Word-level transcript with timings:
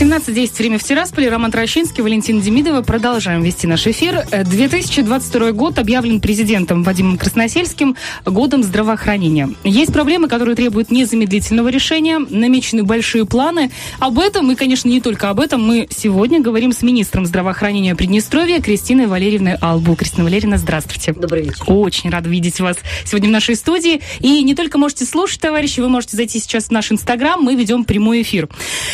17.10 0.00 0.56
время 0.56 0.78
в 0.78 0.82
Тирасполе. 0.82 1.28
Роман 1.28 1.50
Трощинский, 1.50 2.02
Валентин 2.02 2.40
Демидова. 2.40 2.80
Продолжаем 2.80 3.42
вести 3.42 3.66
наш 3.66 3.86
эфир. 3.86 4.24
2022 4.30 5.48
э, 5.48 5.52
год 5.52 5.78
объявлен 5.78 6.22
президентом 6.22 6.82
Вадимом 6.84 7.18
Красносельским 7.18 7.96
годом 8.24 8.62
здравоохранения. 8.62 9.50
Есть 9.62 9.92
проблемы, 9.92 10.28
которые 10.28 10.56
требуют 10.56 10.90
незамедлительного 10.90 11.68
решения. 11.68 12.18
Намечены 12.18 12.82
большие 12.82 13.26
планы. 13.26 13.70
Об 13.98 14.18
этом, 14.18 14.50
и, 14.50 14.54
конечно, 14.54 14.88
не 14.88 15.02
только 15.02 15.28
об 15.28 15.38
этом, 15.38 15.62
мы 15.62 15.86
сегодня 15.94 16.40
говорим 16.40 16.72
с 16.72 16.80
министром 16.80 17.26
здравоохранения 17.26 17.94
Приднестровья 17.94 18.58
Кристиной 18.62 19.06
Валерьевной 19.06 19.56
Албу. 19.56 19.96
Кристина 19.96 20.24
Валерьевна, 20.24 20.56
здравствуйте. 20.56 21.12
Добрый 21.12 21.42
вечер. 21.42 21.62
Очень 21.66 22.08
рада 22.08 22.26
видеть 22.30 22.58
вас 22.58 22.78
сегодня 23.04 23.28
в 23.28 23.32
нашей 23.32 23.54
студии. 23.54 24.00
И 24.20 24.42
не 24.44 24.54
только 24.54 24.78
можете 24.78 25.04
слушать, 25.04 25.42
товарищи, 25.42 25.80
вы 25.80 25.90
можете 25.90 26.16
зайти 26.16 26.38
сейчас 26.40 26.68
в 26.68 26.70
наш 26.70 26.90
Инстаграм. 26.90 27.38
Мы 27.38 27.54
ведем 27.54 27.84
прямой 27.84 28.22
эфир. 28.22 28.48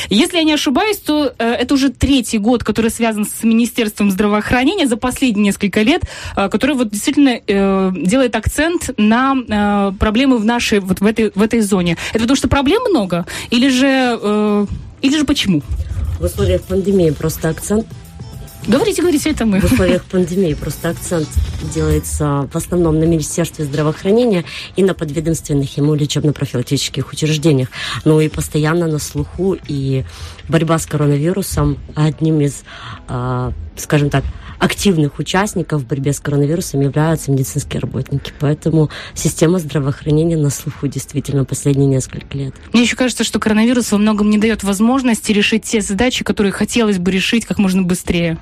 Если 0.09 0.38
я 0.38 0.42
не 0.42 0.52
ошибаюсь, 0.52 0.95
что 0.96 1.32
э, 1.38 1.52
это 1.52 1.74
уже 1.74 1.91
третий 1.91 2.38
год, 2.38 2.64
который 2.64 2.91
связан 2.91 3.24
с 3.24 3.42
Министерством 3.45 4.10
здравоохранения 4.10 4.87
за 4.87 4.96
последние 4.96 5.46
несколько 5.46 5.82
лет, 5.82 6.02
э, 6.37 6.48
который 6.48 6.77
вот 6.77 6.91
действительно 6.91 7.41
э, 7.46 7.92
делает 7.95 8.34
акцент 8.37 8.91
на 8.96 9.34
э, 9.37 9.92
проблемы 9.98 10.38
в 10.38 10.45
нашей, 10.45 10.80
вот 10.80 11.01
в 11.01 11.06
этой, 11.06 11.30
в 11.34 11.42
этой 11.42 11.60
зоне. 11.60 11.96
Это 12.10 12.20
потому 12.20 12.37
что 12.37 12.48
проблем 12.48 12.82
много? 12.88 13.27
Или 13.51 13.68
же, 13.68 14.18
э, 14.20 14.66
или 15.02 15.18
же 15.18 15.24
почему? 15.24 15.62
В 16.18 16.24
условиях 16.24 16.62
пандемии 16.62 17.10
просто 17.10 17.48
акцент 17.51 17.87
Говорите, 18.68 19.00
говорите, 19.00 19.30
это 19.30 19.46
мы. 19.46 19.60
В 19.60 19.64
условиях 19.64 20.04
пандемии 20.04 20.54
просто 20.54 20.88
акцент 20.88 21.28
делается 21.72 22.48
в 22.52 22.56
основном 22.56 22.98
на 22.98 23.04
Министерстве 23.04 23.64
здравоохранения 23.64 24.45
и 24.74 24.82
на 24.82 24.92
подведомственных 24.92 25.76
ему 25.76 25.95
лечебно-профилактических 25.95 27.12
учреждениях. 27.12 27.68
Ну 28.04 28.20
и 28.20 28.28
постоянно 28.28 28.88
на 28.88 28.98
слуху 28.98 29.56
и 29.68 30.04
борьба 30.48 30.80
с 30.80 30.86
коронавирусом 30.86 31.78
одним 31.95 32.40
из, 32.40 32.64
э, 33.08 33.52
скажем 33.76 34.10
так, 34.10 34.24
активных 34.59 35.18
участников 35.18 35.82
в 35.82 35.87
борьбе 35.87 36.12
с 36.12 36.21
коронавирусом 36.21 36.80
являются 36.80 37.30
медицинские 37.30 37.80
работники. 37.80 38.32
Поэтому 38.40 38.90
система 39.15 39.59
здравоохранения 39.59 40.37
на 40.37 40.51
слуху 40.51 40.88
действительно 40.88 41.45
последние 41.45 41.88
несколько 41.88 42.37
лет. 42.37 42.54
Мне 42.73 42.82
еще 42.82 42.96
кажется, 42.96 43.24
что 43.24 43.38
коронавирус 43.38 43.93
во 43.93 43.98
многом 43.98 44.30
не 44.30 44.38
дает 44.38 44.65
возможности 44.65 45.32
решить 45.32 45.65
те 45.65 45.80
задачи, 45.80 46.24
которые 46.24 46.52
хотелось 46.52 46.98
бы 46.98 47.10
решить 47.10 47.46
как 47.46 47.59
можно 47.59 47.82
быстрее. 47.82 48.38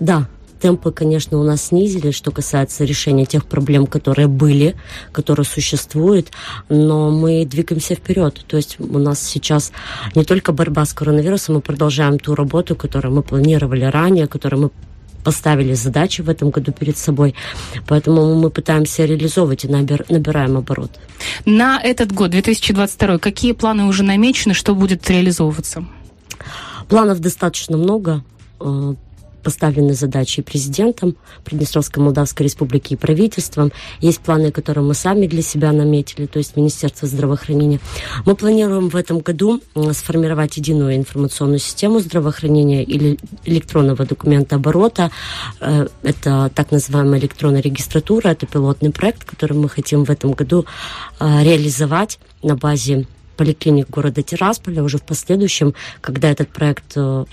Да, 0.00 0.28
темпы, 0.60 0.92
конечно, 0.92 1.38
у 1.38 1.44
нас 1.44 1.66
снизились, 1.66 2.14
что 2.14 2.30
касается 2.30 2.84
решения 2.84 3.26
тех 3.26 3.44
проблем, 3.46 3.86
которые 3.86 4.28
были, 4.28 4.76
которые 5.12 5.46
существуют, 5.46 6.30
но 6.68 7.10
мы 7.10 7.44
двигаемся 7.44 7.94
вперед. 7.94 8.44
То 8.46 8.56
есть 8.56 8.76
у 8.78 8.98
нас 8.98 9.22
сейчас 9.22 9.72
не 10.14 10.24
только 10.24 10.52
борьба 10.52 10.84
с 10.84 10.92
коронавирусом, 10.92 11.56
мы 11.56 11.60
продолжаем 11.60 12.18
ту 12.18 12.34
работу, 12.34 12.76
которую 12.76 13.14
мы 13.14 13.22
планировали 13.22 13.84
ранее, 13.84 14.26
которую 14.26 14.62
мы 14.62 14.70
поставили 15.28 15.74
задачи 15.74 16.22
в 16.22 16.30
этом 16.30 16.48
году 16.48 16.72
перед 16.72 16.96
собой. 16.96 17.34
Поэтому 17.86 18.34
мы 18.34 18.48
пытаемся 18.48 19.04
реализовывать 19.04 19.64
и 19.66 19.68
набираем 19.68 20.56
оборот. 20.56 20.90
На 21.44 21.78
этот 21.82 22.12
год, 22.12 22.30
2022, 22.30 23.18
какие 23.18 23.52
планы 23.52 23.84
уже 23.84 24.04
намечены, 24.04 24.54
что 24.54 24.74
будет 24.74 25.10
реализовываться? 25.10 25.84
Планов 26.88 27.18
достаточно 27.18 27.76
много. 27.76 28.22
Поставлены 29.48 29.94
задачи 29.94 30.42
президентом 30.42 31.16
Приднестровской 31.42 32.02
Молдавской 32.02 32.44
Республики 32.44 32.92
и 32.92 32.96
правительством. 32.96 33.72
Есть 33.98 34.20
планы, 34.20 34.52
которые 34.52 34.84
мы 34.84 34.92
сами 34.92 35.26
для 35.26 35.40
себя 35.40 35.72
наметили, 35.72 36.26
то 36.26 36.38
есть 36.38 36.54
Министерство 36.54 37.08
здравоохранения. 37.08 37.80
Мы 38.26 38.36
планируем 38.36 38.90
в 38.90 38.94
этом 38.94 39.20
году 39.20 39.62
сформировать 39.92 40.58
единую 40.58 40.96
информационную 40.96 41.60
систему 41.60 42.00
здравоохранения 42.00 42.84
или 42.84 43.16
электронного 43.46 44.04
документа 44.04 44.56
оборота. 44.56 45.10
Э, 45.60 45.86
это 46.02 46.52
так 46.54 46.70
называемая 46.70 47.18
электронная 47.18 47.62
регистратура, 47.62 48.28
это 48.28 48.44
пилотный 48.44 48.90
проект, 48.90 49.24
который 49.24 49.56
мы 49.56 49.70
хотим 49.70 50.04
в 50.04 50.10
этом 50.10 50.32
году 50.32 50.66
э, 51.20 51.42
реализовать 51.42 52.18
на 52.42 52.54
базе 52.54 53.06
поликлиник 53.38 53.88
города 53.88 54.22
Тирасполя 54.22 54.82
уже 54.82 54.98
в 54.98 55.04
последующем, 55.04 55.72
когда 56.02 56.30
этот 56.30 56.50
проект 56.50 56.92
э, 56.96 57.24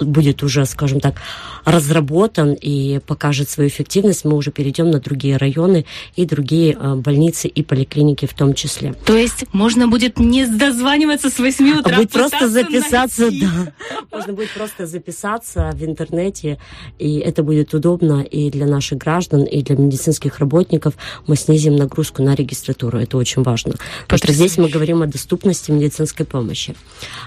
будет 0.00 0.42
уже, 0.42 0.64
скажем 0.66 1.00
так, 1.00 1.16
разработан 1.64 2.54
и 2.54 3.00
покажет 3.06 3.50
свою 3.50 3.68
эффективность, 3.68 4.24
мы 4.24 4.36
уже 4.36 4.50
перейдем 4.50 4.90
на 4.90 5.00
другие 5.00 5.36
районы 5.36 5.84
и 6.16 6.24
другие 6.24 6.76
э, 6.78 6.94
больницы 6.94 7.48
и 7.48 7.62
поликлиники 7.62 8.26
в 8.26 8.34
том 8.34 8.54
числе. 8.54 8.94
То 9.04 9.16
есть 9.16 9.44
можно 9.52 9.88
будет 9.88 10.18
не 10.18 10.46
дозваниваться 10.46 11.30
с 11.30 11.38
8 11.38 11.80
утра, 11.80 11.96
а 11.96 11.98
будет 11.98 12.10
просто 12.10 12.48
записаться, 12.48 13.22
найти. 13.22 13.40
да. 13.40 13.72
Можно 14.12 14.32
будет 14.32 14.50
просто 14.50 14.86
записаться 14.86 15.70
в 15.74 15.84
интернете, 15.84 16.58
и 16.98 17.18
это 17.18 17.42
будет 17.42 17.74
удобно 17.74 18.22
и 18.22 18.50
для 18.50 18.66
наших 18.66 18.98
граждан, 18.98 19.44
и 19.44 19.62
для 19.62 19.76
медицинских 19.76 20.38
работников. 20.38 20.94
Мы 21.26 21.36
снизим 21.36 21.76
нагрузку 21.76 22.22
на 22.22 22.34
регистратуру, 22.34 22.98
это 22.98 23.16
очень 23.16 23.42
важно. 23.42 23.74
Потому 24.02 24.18
что 24.18 24.32
здесь 24.32 24.58
мы 24.58 24.68
говорим 24.68 25.02
о 25.02 25.06
доступности 25.06 25.70
медицинской 25.70 26.26
помощи. 26.26 26.74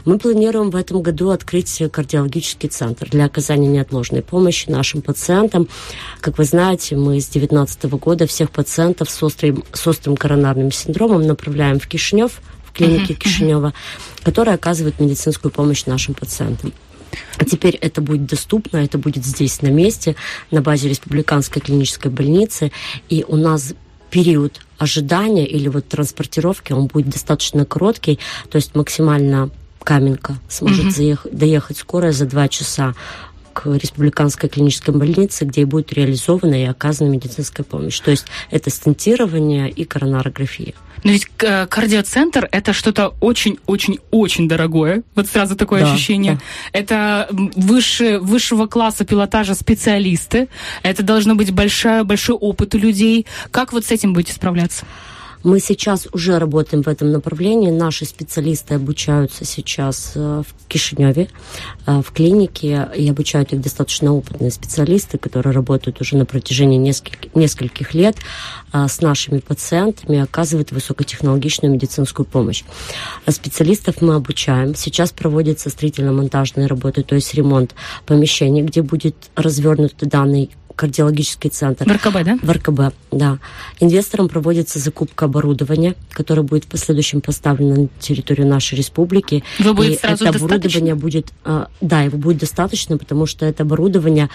Мы 0.05 0.17
планируем 0.17 0.69
в 0.69 0.75
этом 0.75 1.01
году 1.01 1.29
открыть 1.29 1.81
кардиологический 1.91 2.60
диагностический 2.61 2.69
центр 2.69 3.09
для 3.09 3.25
оказания 3.25 3.67
неотложной 3.67 4.21
помощи 4.21 4.69
нашим 4.69 5.01
пациентам. 5.01 5.67
Как 6.19 6.37
вы 6.37 6.43
знаете, 6.43 6.95
мы 6.95 7.19
с 7.19 7.27
2019 7.27 7.83
года 7.99 8.25
всех 8.27 8.51
пациентов 8.51 9.09
с 9.09 9.23
острым, 9.23 9.63
с 9.73 9.87
острым 9.87 10.15
коронарным 10.15 10.71
синдромом 10.71 11.27
направляем 11.27 11.79
в 11.79 11.87
Кишинев, 11.87 12.41
в 12.65 12.73
клинике 12.73 13.13
uh-huh, 13.13 13.17
Кишинева, 13.17 13.67
uh-huh. 13.67 14.23
которая 14.23 14.55
оказывает 14.55 14.99
медицинскую 14.99 15.51
помощь 15.51 15.85
нашим 15.85 16.13
пациентам. 16.13 16.71
А 17.37 17.43
теперь 17.43 17.75
это 17.75 18.01
будет 18.01 18.25
доступно, 18.25 18.77
это 18.77 18.97
будет 18.97 19.25
здесь, 19.25 19.61
на 19.61 19.67
месте, 19.67 20.15
на 20.51 20.61
базе 20.61 20.87
Республиканской 20.87 21.61
клинической 21.61 22.09
больницы. 22.09 22.71
И 23.09 23.25
у 23.27 23.35
нас 23.35 23.73
период 24.09 24.61
ожидания 24.77 25.45
или 25.45 25.67
вот 25.67 25.87
транспортировки, 25.87 26.73
он 26.73 26.87
будет 26.87 27.09
достаточно 27.09 27.65
короткий, 27.65 28.19
то 28.49 28.57
есть 28.57 28.75
максимально 28.75 29.49
Каменка 29.83 30.37
сможет 30.49 30.85
угу. 30.85 30.91
заехать, 30.91 31.37
доехать 31.37 31.77
скорая 31.77 32.11
за 32.11 32.25
два 32.25 32.47
часа 32.47 32.93
к 33.53 33.65
республиканской 33.65 34.49
клинической 34.49 34.93
больнице, 34.93 35.45
где 35.45 35.65
будет 35.65 35.91
реализована 35.93 36.61
и 36.61 36.65
оказана 36.65 37.09
медицинская 37.09 37.65
помощь. 37.65 37.99
То 37.99 38.11
есть 38.11 38.25
это 38.49 38.69
стентирование 38.69 39.69
и 39.69 39.83
коронарография. 39.83 40.73
Но 41.03 41.11
ведь 41.11 41.27
э, 41.39 41.65
кардиоцентр 41.65 42.47
это 42.51 42.73
что-то 42.73 43.13
очень-очень-очень 43.21 44.47
дорогое. 44.47 45.03
Вот 45.15 45.27
сразу 45.27 45.55
такое 45.55 45.81
да, 45.81 45.91
ощущение. 45.91 46.33
Да. 46.33 46.79
Это 46.79 47.27
выше, 47.31 48.19
высшего 48.19 48.67
класса 48.67 49.03
пилотажа 49.03 49.55
специалисты. 49.55 50.47
Это 50.83 51.01
должно 51.03 51.35
быть 51.35 51.51
большая, 51.51 52.03
большой 52.03 52.35
опыт 52.35 52.75
у 52.75 52.77
людей. 52.77 53.25
Как 53.49 53.73
вот 53.73 53.85
с 53.85 53.91
этим 53.91 54.13
будете 54.13 54.33
справляться? 54.33 54.85
Мы 55.43 55.59
сейчас 55.59 56.07
уже 56.13 56.37
работаем 56.37 56.83
в 56.83 56.87
этом 56.87 57.11
направлении. 57.11 57.71
Наши 57.71 58.05
специалисты 58.05 58.75
обучаются 58.75 59.43
сейчас 59.43 60.11
э, 60.15 60.43
в 60.47 60.67
Кишиневе, 60.67 61.29
э, 61.87 62.01
в 62.01 62.11
клинике, 62.11 62.89
и 62.95 63.09
обучают 63.09 63.51
их 63.51 63.61
достаточно 63.61 64.13
опытные 64.13 64.51
специалисты, 64.51 65.17
которые 65.17 65.53
работают 65.53 65.99
уже 65.99 66.15
на 66.15 66.25
протяжении 66.25 66.77
нескольких, 66.77 67.33
нескольких 67.35 67.93
лет 67.95 68.17
э, 68.71 68.87
с 68.87 69.01
нашими 69.01 69.39
пациентами, 69.39 70.19
оказывают 70.19 70.71
высокотехнологичную 70.71 71.73
медицинскую 71.73 72.25
помощь. 72.25 72.63
Специалистов 73.27 74.01
мы 74.01 74.15
обучаем. 74.15 74.75
Сейчас 74.75 75.11
проводятся 75.11 75.69
строительно-монтажные 75.69 76.67
работы, 76.67 77.01
то 77.01 77.15
есть 77.15 77.33
ремонт 77.33 77.73
помещений, 78.05 78.61
где 78.61 78.83
будет 78.83 79.15
развернут 79.35 79.95
данный 80.01 80.51
кардиологический 80.75 81.49
центр. 81.49 81.85
В 81.85 81.91
РКБ, 81.91 82.23
да? 82.23 82.39
В 82.41 82.51
РКБ, 82.51 82.93
да. 83.11 83.39
Инвесторам 83.79 84.29
проводится 84.29 84.79
закупка 84.79 85.25
оборудования, 85.25 85.95
которое 86.11 86.43
будет 86.43 86.65
в 86.65 86.67
последующем 86.67 87.21
поставлено 87.21 87.75
на 87.75 87.87
территорию 87.99 88.47
нашей 88.47 88.75
республики. 88.75 89.43
Его 89.59 89.73
будет 89.73 89.91
и 89.91 89.99
сразу 89.99 90.23
это 90.23 90.33
достаточно? 90.33 90.45
оборудование 90.45 90.95
будет, 90.95 91.27
а, 91.43 91.67
да, 91.81 92.01
его 92.01 92.17
будет 92.17 92.39
достаточно, 92.39 92.97
потому 92.97 93.25
что 93.25 93.45
это 93.45 93.63
оборудование 93.63 94.29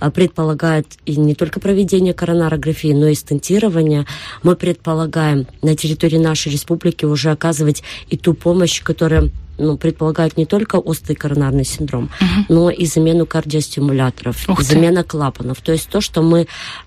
а, 0.00 0.10
предполагает 0.10 0.86
и 1.06 1.16
не 1.16 1.34
только 1.34 1.60
проведение 1.60 2.14
коронарографии, 2.14 2.92
но 2.92 3.08
и 3.08 3.14
стентирование. 3.14 4.06
Мы 4.42 4.56
предполагаем 4.56 5.46
на 5.62 5.76
территории 5.76 6.18
нашей 6.18 6.52
республики 6.52 7.04
уже 7.04 7.30
оказывать 7.30 7.82
и 8.08 8.16
ту 8.16 8.34
помощь, 8.34 8.82
которая 8.82 9.30
ну, 9.62 9.76
предполагают 9.76 10.36
не 10.36 10.46
только 10.46 10.76
острый 10.76 11.14
коронарный 11.14 11.64
синдром, 11.64 12.10
uh-huh. 12.20 12.44
но 12.48 12.70
и 12.70 12.84
замену 12.86 13.26
кардиостимуляторов, 13.26 14.48
Ух 14.48 14.62
замена 14.62 15.04
клапанов. 15.04 15.60
То 15.60 15.72
есть 15.72 15.88
то, 15.88 16.00
что 16.00 16.22
мы 16.22 16.46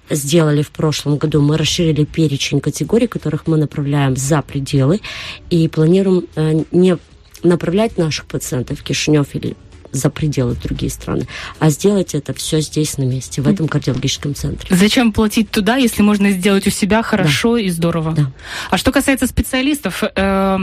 сделали 0.10 0.62
в 0.62 0.69
прошлом 0.69 1.18
году, 1.18 1.42
мы 1.42 1.57
расширили 1.57 2.06
перечень 2.06 2.60
категорий, 2.60 3.07
которых 3.07 3.48
мы 3.48 3.57
направляем 3.57 4.16
за 4.16 4.42
пределы, 4.42 5.01
и 5.50 5.68
планируем 5.68 6.25
э, 6.36 6.63
не 6.72 6.98
направлять 7.44 7.98
наших 7.98 8.25
пациентов 8.25 8.80
в 8.80 8.83
Кишинев 8.83 9.28
или 9.33 9.56
за 9.95 10.10
пределы 10.10 10.56
другие 10.56 10.92
страны, 10.92 11.28
а 11.60 11.69
сделать 11.69 12.13
это 12.13 12.33
все 12.33 12.60
здесь 12.60 12.98
на 12.98 13.04
месте, 13.04 13.42
в 13.42 13.48
этом 13.48 13.68
кардиологическом 13.68 14.36
центре. 14.36 14.75
Зачем 14.75 15.12
платить 15.12 15.50
туда, 15.50 15.78
если 15.78 16.01
можно 16.01 16.31
сделать 16.31 16.68
у 16.68 16.69
себя 16.69 17.01
хорошо 17.01 17.56
да. 17.56 17.62
и 17.62 17.69
здорово? 17.69 18.12
Да. 18.12 18.31
А 18.69 18.78
что 18.78 18.92
касается 18.92 19.25
специалистов, 19.28 20.04
э, 20.04 20.57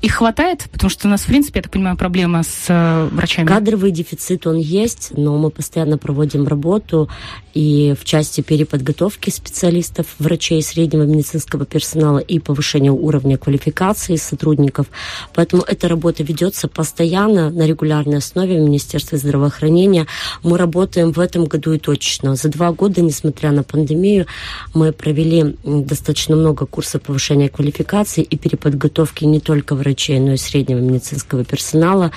их 0.00 0.14
хватает? 0.14 0.66
Потому 0.72 0.90
что 0.90 1.08
у 1.08 1.10
нас, 1.10 1.22
в 1.22 1.26
принципе, 1.26 1.58
я 1.58 1.62
так 1.62 1.72
понимаю, 1.72 1.96
проблема 1.96 2.42
с 2.42 2.66
э, 2.68 3.08
врачами. 3.12 3.46
Кадровый 3.46 3.90
дефицит, 3.90 4.46
он 4.46 4.56
есть, 4.56 5.12
но 5.16 5.36
мы 5.36 5.50
постоянно 5.50 5.98
проводим 5.98 6.46
работу 6.46 7.08
и 7.56 7.94
в 7.98 8.04
части 8.04 8.42
переподготовки 8.42 9.30
специалистов, 9.30 10.06
врачей 10.18 10.62
среднего 10.62 11.04
медицинского 11.04 11.64
персонала 11.64 12.18
и 12.18 12.38
повышения 12.38 12.92
уровня 12.92 13.38
квалификации 13.38 14.16
сотрудников. 14.16 14.88
Поэтому 15.34 15.62
эта 15.62 15.88
работа 15.88 16.22
ведется 16.22 16.68
постоянно 16.68 17.50
на 17.50 17.66
регулярной 17.66 18.18
основе 18.18 18.58
в 18.58 18.62
Министерстве 18.62 19.16
здравоохранения. 19.16 20.06
Мы 20.42 20.58
работаем 20.58 21.12
в 21.12 21.18
этом 21.18 21.46
году 21.46 21.72
и 21.72 21.78
точно. 21.78 22.36
За 22.36 22.48
два 22.48 22.72
года, 22.72 23.00
несмотря 23.00 23.52
на 23.52 23.62
пандемию, 23.62 24.26
мы 24.74 24.92
провели 24.92 25.56
достаточно 25.64 26.36
много 26.36 26.66
курсов 26.66 27.00
повышения 27.00 27.48
квалификации 27.48 28.22
и 28.22 28.36
переподготовки 28.36 29.24
не 29.24 29.40
только 29.40 29.74
врачей, 29.74 29.85
но 30.20 30.32
и 30.32 30.36
среднего 30.36 30.78
медицинского 30.78 31.44
персонала. 31.44 32.12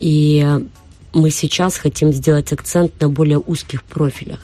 И 0.00 0.46
мы 1.14 1.30
сейчас 1.30 1.76
хотим 1.76 2.12
сделать 2.12 2.52
акцент 2.52 3.00
на 3.00 3.08
более 3.08 3.38
узких 3.38 3.82
профилях. 3.82 4.40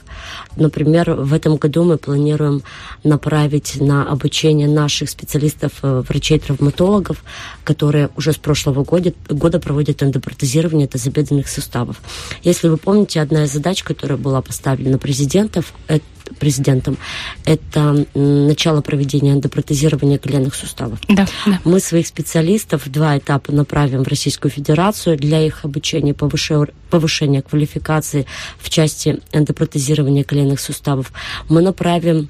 Например, 0.55 1.13
в 1.13 1.33
этом 1.33 1.57
году 1.57 1.83
мы 1.83 1.97
планируем 1.97 2.63
направить 3.03 3.79
на 3.79 4.09
обучение 4.09 4.67
наших 4.67 5.09
специалистов, 5.09 5.73
э, 5.83 6.03
врачей-травматологов, 6.07 7.23
которые 7.63 8.09
уже 8.17 8.33
с 8.33 8.37
прошлого 8.37 8.83
года, 8.83 9.13
года 9.29 9.59
проводят 9.59 10.01
эндопротезирование 10.01 10.87
тазобедренных 10.87 11.47
суставов. 11.47 12.01
Если 12.43 12.67
вы 12.67 12.77
помните, 12.77 13.21
одна 13.21 13.43
из 13.43 13.53
задач, 13.53 13.83
которая 13.83 14.17
была 14.17 14.41
поставлена 14.41 14.97
президентов, 14.97 15.73
это 15.87 16.03
президентом, 16.39 16.97
это 17.45 18.05
начало 18.13 18.81
проведения 18.81 19.33
эндопротезирования 19.33 20.17
коленных 20.17 20.55
суставов. 20.55 20.99
Да, 21.07 21.27
да. 21.45 21.59
Мы 21.63 21.79
своих 21.79 22.07
специалистов 22.07 22.85
в 22.85 22.91
два 22.91 23.17
этапа 23.17 23.51
направим 23.51 24.03
в 24.03 24.07
Российскую 24.07 24.51
Федерацию 24.51 25.17
для 25.17 25.45
их 25.45 25.65
обучения, 25.65 26.13
повышения, 26.13 26.69
повышения 26.89 27.41
квалификации 27.41 28.25
в 28.57 28.69
части 28.69 29.19
эндопротезирования 29.31 30.23
коленных 30.23 30.59
суставов. 30.59 31.11
Мы 31.49 31.61
направим 31.61 32.29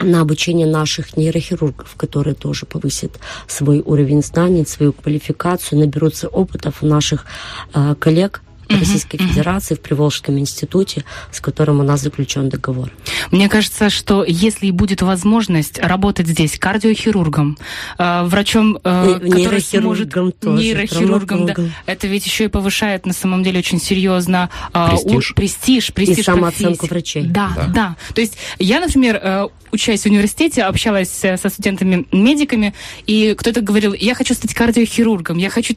на 0.00 0.20
обучение 0.20 0.66
наших 0.66 1.16
нейрохирургов, 1.16 1.94
которые 1.96 2.34
тоже 2.34 2.66
повысят 2.66 3.18
свой 3.46 3.80
уровень 3.80 4.22
знаний, 4.22 4.66
свою 4.66 4.92
квалификацию, 4.92 5.78
наберутся 5.78 6.28
опытов 6.28 6.82
у 6.82 6.86
наших 6.86 7.24
э, 7.72 7.94
коллег, 7.98 8.42
uh-huh, 8.68 8.78
Российской 8.78 9.16
uh-huh. 9.16 9.28
Федерации 9.28 9.74
в 9.74 9.80
Приволжском 9.80 10.38
институте, 10.38 11.04
с 11.30 11.40
которым 11.40 11.80
у 11.80 11.82
нас 11.82 12.00
заключен 12.00 12.48
договор. 12.48 12.90
Мне 13.30 13.48
кажется, 13.48 13.90
что 13.90 14.24
если 14.26 14.70
будет 14.70 15.02
возможность 15.02 15.78
работать 15.78 16.26
здесь 16.26 16.58
кардиохирургом, 16.58 17.58
э, 17.98 18.22
врачом, 18.24 18.78
э, 18.82 19.20
который 19.20 19.60
сможет 19.60 20.12
тоже, 20.12 20.32
нейрохирургом, 20.44 21.46
да, 21.46 21.54
это 21.86 22.06
ведь 22.06 22.26
еще 22.26 22.44
и 22.44 22.48
повышает 22.48 23.06
на 23.06 23.12
самом 23.12 23.42
деле 23.42 23.58
очень 23.58 23.80
серьезно 23.80 24.50
престиж, 24.72 25.30
у, 25.30 25.34
престиж, 25.34 25.92
престиж 25.92 26.18
и 26.18 26.22
самооценку 26.22 26.86
врачей. 26.86 27.24
Да, 27.24 27.52
да, 27.56 27.66
да. 27.66 27.96
То 28.14 28.20
есть 28.20 28.36
я, 28.58 28.80
например, 28.80 29.20
э, 29.22 29.48
учась 29.72 30.02
в 30.02 30.06
университете, 30.06 30.62
общалась 30.62 31.10
со 31.10 31.48
студентами-медиками, 31.48 32.74
и 33.06 33.34
кто-то 33.36 33.60
говорил, 33.60 33.94
я 33.94 34.14
хочу 34.14 34.34
стать 34.34 34.54
кардиохирургом, 34.54 35.38
я 35.38 35.50
хочу... 35.50 35.74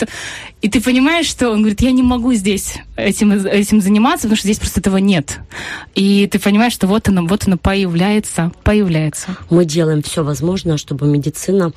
И 0.62 0.69
ты 0.69 0.81
понимаешь, 0.81 1.25
что 1.25 1.50
он 1.50 1.59
говорит, 1.59 1.81
я 1.81 1.91
не 1.91 2.03
могу 2.03 2.33
здесь 2.33 2.79
этим, 2.96 3.31
этим 3.31 3.81
заниматься, 3.81 4.24
потому 4.24 4.38
что 4.38 4.48
здесь 4.48 4.60
просто 4.60 4.80
этого 4.80 4.98
нет. 4.98 5.40
И 5.96 6.28
ты 6.28 6.40
понимаешь, 6.40 6.74
что 6.74 6.88
вот 6.88 7.08
оно, 7.08 7.26
вот 7.26 7.48
оно 7.48 7.58
появляется, 7.58 8.52
появляется. 8.64 9.38
Мы 9.50 9.66
делаем 9.66 10.02
все 10.02 10.24
возможное, 10.24 10.78
чтобы 10.78 11.08
медицина 11.08 11.72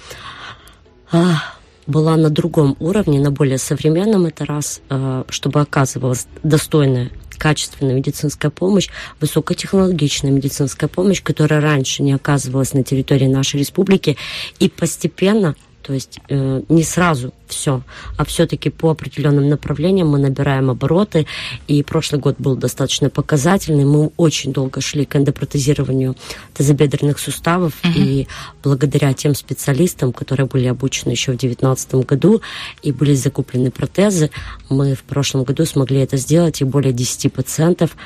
а, 1.11 1.43
была 1.87 2.17
на 2.17 2.31
другом 2.31 2.77
уровне, 2.81 3.21
на 3.21 3.31
более 3.31 3.59
современном, 3.59 4.27
это 4.27 4.45
раз, 4.45 4.81
а, 4.89 5.25
чтобы 5.29 5.61
оказывалась 5.61 6.27
достойная 6.43 7.11
качественная 7.43 7.95
медицинская 7.95 8.53
помощь, 8.53 8.89
высокотехнологичная 9.21 10.31
медицинская 10.31 10.89
помощь, 10.89 11.21
которая 11.21 11.61
раньше 11.61 12.05
не 12.05 12.13
оказывалась 12.13 12.73
на 12.73 12.85
территории 12.85 13.27
нашей 13.27 13.59
республики, 13.59 14.17
и 14.61 14.69
постепенно 14.69 15.57
то 15.83 15.93
есть 15.93 16.21
э, 16.29 16.63
не 16.69 16.83
сразу 16.83 17.33
все, 17.47 17.83
а 18.17 18.25
все-таки 18.25 18.71
по 18.71 18.91
определенным 18.91 19.49
направлениям 19.49 20.09
мы 20.09 20.19
набираем 20.19 20.71
обороты. 20.71 21.27
И 21.69 21.83
прошлый 21.83 22.21
год 22.21 22.37
был 22.39 22.57
достаточно 22.57 23.11
показательный. 23.11 23.85
Мы 23.85 24.11
очень 24.17 24.53
долго 24.53 24.81
шли 24.81 25.05
к 25.05 25.17
эндопротезированию 25.17 26.17
тазобедренных 26.55 27.19
суставов. 27.19 27.73
Uh-huh. 27.83 27.93
И 27.95 28.29
благодаря 28.63 29.13
тем 29.13 29.35
специалистам, 29.35 30.13
которые 30.13 30.47
были 30.47 30.67
обучены 30.67 31.13
еще 31.13 31.33
в 31.33 31.37
2019 31.37 31.95
году 32.07 32.41
и 32.83 32.93
были 32.93 33.15
закуплены 33.15 33.71
протезы, 33.71 34.31
мы 34.69 34.95
в 34.95 35.03
прошлом 35.03 35.45
году 35.45 35.67
смогли 35.67 36.01
это 36.01 36.17
сделать. 36.17 36.61
И 36.61 36.65
более 36.65 36.93
10 36.93 37.33
пациентов 37.33 37.97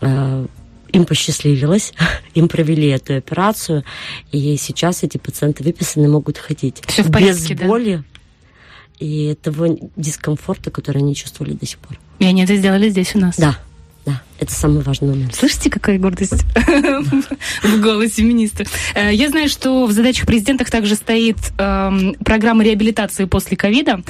э, 0.00 0.46
им 0.92 1.04
посчастливилось, 1.04 1.92
им 2.34 2.48
провели 2.48 2.88
эту 2.88 3.16
операцию, 3.16 3.84
и 4.30 4.56
сейчас 4.56 5.02
эти 5.02 5.18
пациенты 5.18 5.64
выписаны 5.64 6.08
могут 6.08 6.38
ходить 6.38 6.82
Все 6.86 7.02
в 7.02 7.10
порядке, 7.10 7.54
без 7.54 7.66
боли 7.66 8.04
и 8.98 9.34
того 9.42 9.78
дискомфорта, 9.96 10.70
который 10.70 10.98
они 10.98 11.14
чувствовали 11.14 11.54
до 11.54 11.66
сих 11.66 11.78
пор. 11.78 11.98
И 12.20 12.24
они 12.24 12.44
это 12.44 12.54
сделали 12.56 12.88
здесь 12.88 13.14
у 13.16 13.18
нас? 13.18 13.36
Да. 13.36 13.58
Да, 14.04 14.20
это 14.40 14.52
самый 14.52 14.82
важный 14.82 15.08
момент. 15.08 15.34
Слышите, 15.34 15.70
какая 15.70 15.96
гордость 15.96 16.44
в 17.62 17.80
голосе 17.80 18.22
министра. 18.24 18.66
Э, 18.94 19.14
я 19.14 19.28
знаю, 19.28 19.48
что 19.48 19.86
в 19.86 19.92
задачах 19.92 20.26
президентах 20.26 20.70
также 20.70 20.96
стоит 20.96 21.36
эм, 21.58 22.14
программа 22.24 22.64
реабилитации 22.64 23.26
после 23.26 23.56
ковида. 23.56 24.02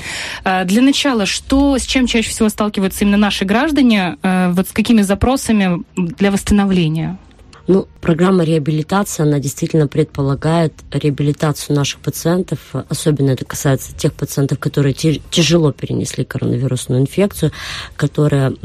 Э, 0.44 0.64
для 0.64 0.80
начала, 0.80 1.26
что, 1.26 1.76
с 1.76 1.82
чем 1.82 2.06
чаще 2.06 2.30
всего 2.30 2.48
сталкиваются 2.48 3.04
именно 3.04 3.18
наши 3.18 3.44
граждане, 3.44 4.16
э, 4.22 4.52
вот 4.52 4.68
с 4.68 4.72
какими 4.72 5.02
запросами 5.02 5.82
для 5.96 6.30
восстановления? 6.30 7.18
Ну, 7.68 7.86
программа 8.00 8.42
реабилитации, 8.42 9.22
она 9.22 9.38
действительно 9.38 9.86
предполагает 9.86 10.74
реабилитацию 10.90 11.76
наших 11.76 12.00
пациентов. 12.00 12.58
Особенно 12.88 13.30
это 13.30 13.44
касается 13.44 13.94
тех 13.94 14.12
пациентов, 14.12 14.58
которые 14.58 14.94
тяжело 14.94 15.70
перенесли 15.70 16.24
коронавирусную 16.24 17.02
инфекцию, 17.02 17.52
которые 17.96 18.56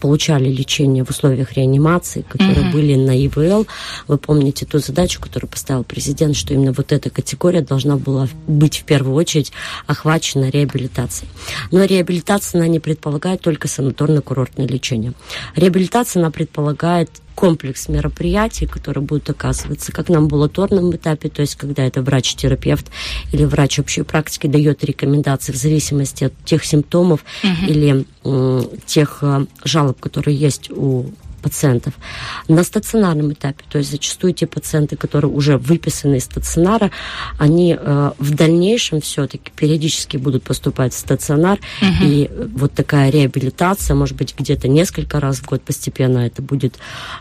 получали 0.00 0.50
лечение 0.50 1.04
в 1.04 1.10
условиях 1.10 1.54
реанимации, 1.54 2.24
которые 2.28 2.66
mm-hmm. 2.66 2.72
были 2.72 2.94
на 2.94 3.26
ИВЛ. 3.26 3.66
Вы 4.06 4.18
помните 4.18 4.66
ту 4.66 4.78
задачу, 4.78 5.20
которую 5.20 5.50
поставил 5.50 5.84
президент, 5.84 6.36
что 6.36 6.52
именно 6.52 6.72
вот 6.72 6.92
эта 6.92 7.08
категория 7.08 7.62
должна 7.62 7.96
была 7.96 8.28
быть 8.46 8.78
в 8.80 8.84
первую 8.84 9.14
очередь 9.14 9.52
охвачена 9.86 10.50
реабилитацией. 10.50 11.30
Но 11.70 11.84
реабилитация, 11.84 12.58
она 12.58 12.68
не 12.68 12.80
предполагает 12.80 13.40
только 13.40 13.66
санаторно-курортное 13.68 14.66
лечение. 14.66 15.14
Реабилитация, 15.56 16.20
она 16.20 16.30
предполагает 16.30 17.10
комплекс 17.34 17.88
мероприятий, 17.88 18.66
которые 18.66 19.04
будут 19.04 19.30
оказываться 19.30 19.92
как 19.92 20.08
на 20.08 20.18
амбулаторном 20.18 20.94
этапе, 20.94 21.28
то 21.28 21.42
есть 21.42 21.56
когда 21.56 21.84
это 21.84 22.02
врач-терапевт 22.02 22.86
или 23.32 23.44
врач 23.44 23.78
общей 23.78 24.02
практики 24.02 24.46
дает 24.46 24.84
рекомендации 24.84 25.52
в 25.52 25.56
зависимости 25.56 26.24
от 26.24 26.44
тех 26.44 26.64
симптомов 26.64 27.24
угу. 27.42 27.70
или 27.70 28.06
э, 28.24 28.62
тех 28.86 29.18
э, 29.22 29.46
жалоб, 29.64 30.00
которые 30.00 30.36
есть 30.36 30.70
у 30.70 31.06
пациентов 31.42 31.94
на 32.48 32.62
стационарном 32.64 33.32
этапе. 33.32 33.64
То 33.68 33.78
есть 33.78 33.90
зачастую 33.90 34.32
те 34.32 34.46
пациенты, 34.46 34.96
которые 34.96 35.30
уже 35.30 35.58
выписаны 35.58 36.16
из 36.16 36.24
стационара, 36.24 36.90
они 37.38 37.76
э, 37.78 38.10
в 38.18 38.34
дальнейшем 38.34 39.00
все-таки 39.00 39.50
периодически 39.54 40.16
будут 40.16 40.44
поступать 40.44 40.94
в 40.94 40.98
стационар. 40.98 41.58
Угу. 41.80 42.04
И 42.04 42.30
вот 42.54 42.72
такая 42.72 43.10
реабилитация, 43.10 43.94
может 43.94 44.16
быть, 44.16 44.34
где-то 44.38 44.68
несколько 44.68 45.20
раз 45.20 45.38
в 45.38 45.46
год 45.46 45.62
постепенно 45.62 46.20
это 46.20 46.40
будет 46.42 46.78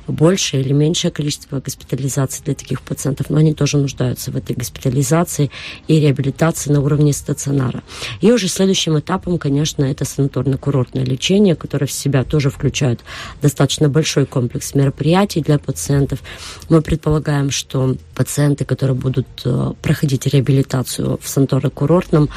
больше 0.07 0.61
или 0.61 0.73
меньшее 0.73 1.11
количество 1.11 1.59
госпитализаций 1.59 2.43
для 2.45 2.53
таких 2.53 2.81
пациентов, 2.81 3.29
но 3.29 3.37
они 3.37 3.53
тоже 3.53 3.77
нуждаются 3.77 4.31
в 4.31 4.35
этой 4.35 4.55
госпитализации 4.55 5.49
и 5.87 5.99
реабилитации 5.99 6.71
на 6.71 6.81
уровне 6.81 7.13
стационара. 7.13 7.83
И 8.21 8.31
уже 8.31 8.47
следующим 8.47 8.99
этапом, 8.99 9.37
конечно, 9.37 9.83
это 9.83 10.05
санаторно-курортное 10.05 11.03
лечение, 11.03 11.55
которое 11.55 11.87
в 11.87 11.91
себя 11.91 12.23
тоже 12.23 12.49
включает 12.49 13.01
достаточно 13.41 13.89
большое 13.89 14.10
большой 14.11 14.25
комплекс 14.25 14.75
мероприятий 14.75 15.41
для 15.41 15.57
пациентов. 15.57 16.19
Мы 16.67 16.81
предполагаем, 16.81 17.49
что 17.49 17.95
пациенты, 18.13 18.65
которые 18.65 18.95
будут 18.95 19.27
э, 19.45 19.71
проходить 19.81 20.25
реабилитацию 20.27 21.17
в 21.21 21.25
санаторно-курортном 21.25 22.27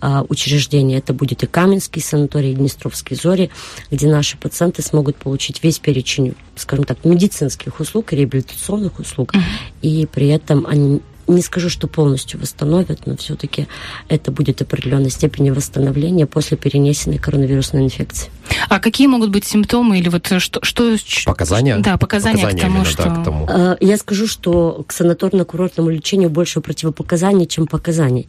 э, 0.00 0.22
учреждении, 0.28 0.96
это 0.96 1.12
будет 1.12 1.42
и 1.42 1.46
Каменский 1.46 2.02
санаторий, 2.02 2.52
и 2.52 2.54
Днестровский 2.54 3.16
Зори, 3.16 3.50
где 3.90 4.06
наши 4.06 4.36
пациенты 4.36 4.82
смогут 4.82 5.16
получить 5.16 5.60
весь 5.64 5.80
перечень, 5.80 6.34
скажем 6.54 6.84
так, 6.84 7.04
медицинских 7.04 7.80
услуг 7.80 8.12
и 8.12 8.16
реабилитационных 8.16 9.00
услуг, 9.00 9.34
mm-hmm. 9.34 9.40
и 9.82 10.06
при 10.06 10.28
этом 10.28 10.68
они 10.68 11.00
не 11.26 11.42
скажу, 11.42 11.68
что 11.68 11.86
полностью 11.86 12.40
восстановят, 12.40 13.06
но 13.06 13.16
все-таки 13.16 13.66
это 14.08 14.30
будет 14.30 14.62
определенной 14.62 15.10
степени 15.10 15.50
восстановления 15.50 16.26
после 16.26 16.56
перенесенной 16.56 17.18
коронавирусной 17.18 17.84
инфекции. 17.84 18.30
А 18.68 18.78
какие 18.78 19.06
могут 19.06 19.30
быть 19.30 19.44
симптомы 19.44 19.98
или 19.98 20.08
вот 20.08 20.26
что... 20.38 20.64
что 20.64 20.96
показания? 21.26 21.78
Да, 21.78 21.96
показания, 21.96 22.42
показания 22.42 22.58
к 22.58 22.62
тому, 22.62 22.74
именно, 22.76 22.84
что... 22.84 23.02
Да, 23.04 23.10
к 23.10 23.24
тому. 23.24 23.46
Э, 23.48 23.76
я 23.80 23.96
скажу, 23.96 24.26
что 24.26 24.84
к 24.86 24.92
санаторно-курортному 24.92 25.90
лечению 25.90 26.30
больше 26.30 26.60
противопоказаний, 26.60 27.46
чем 27.46 27.66
показаний. 27.66 28.28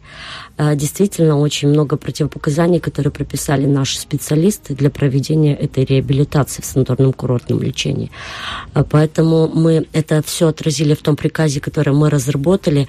Э, 0.57 0.75
действительно, 0.75 1.37
очень 1.39 1.69
много 1.69 1.97
противопоказаний, 1.97 2.79
которые 2.79 3.11
прописали 3.11 3.65
наши 3.65 3.99
специалисты 3.99 4.73
для 4.75 4.89
проведения 4.89 5.55
этой 5.55 5.85
реабилитации 5.85 6.61
в 6.61 6.65
санаторном 6.65 7.13
курортном 7.13 7.61
лечении. 7.61 8.11
Э, 8.73 8.83
поэтому 8.89 9.47
мы 9.47 9.85
это 9.93 10.21
все 10.25 10.47
отразили 10.47 10.93
в 10.93 11.01
том 11.01 11.15
приказе, 11.15 11.59
который 11.59 11.93
мы 11.93 12.09
разработали. 12.09 12.84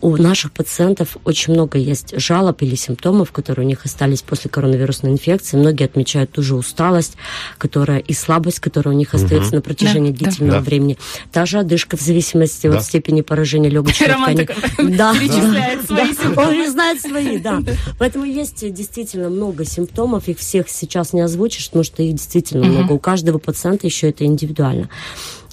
У 0.00 0.16
наших 0.16 0.52
пациентов 0.52 1.16
очень 1.24 1.52
много 1.54 1.78
есть 1.78 2.18
жалоб 2.18 2.62
или 2.62 2.74
симптомов, 2.74 3.32
которые 3.32 3.66
у 3.66 3.68
них 3.68 3.84
остались 3.84 4.22
после 4.22 4.50
коронавирусной 4.50 5.12
инфекции. 5.12 5.56
Многие 5.56 5.84
отмечают 5.84 6.32
ту 6.32 6.42
же 6.42 6.54
усталость, 6.54 7.16
которая 7.58 7.98
и 7.98 8.12
слабость, 8.12 8.60
которая 8.60 8.94
у 8.94 8.98
них 8.98 9.14
остается 9.14 9.50
угу. 9.50 9.56
на 9.56 9.62
протяжении 9.62 10.12
да, 10.12 10.18
длительного 10.18 10.58
да. 10.58 10.64
времени. 10.64 10.98
Та 11.32 11.46
же 11.46 11.58
одышка 11.58 11.96
в 11.96 12.00
зависимости 12.00 12.68
да. 12.68 12.78
от 12.78 12.84
степени 12.84 13.20
поражения 13.20 13.68
легочной 13.70 14.08
ткани. 14.08 14.48
Да, 14.96 15.14
перечисляет 15.14 15.86
свои 15.86 16.14
Он 16.36 16.54
не 16.54 16.68
знает 16.68 17.00
свои, 17.00 17.38
да. 17.42 17.60
Поэтому 17.98 18.24
есть 18.24 18.72
действительно 18.72 19.28
много 19.28 19.64
симптомов, 19.64 20.28
их 20.28 20.38
всех 20.38 20.68
сейчас 20.68 21.12
не 21.12 21.20
озвучишь, 21.20 21.66
потому 21.68 21.84
что 21.84 22.02
их 22.02 22.14
действительно 22.14 22.66
много. 22.66 22.92
У 22.92 22.98
каждого 22.98 23.38
пациента 23.38 23.86
еще 23.86 24.08
это 24.10 24.24
индивидуально. 24.24 24.88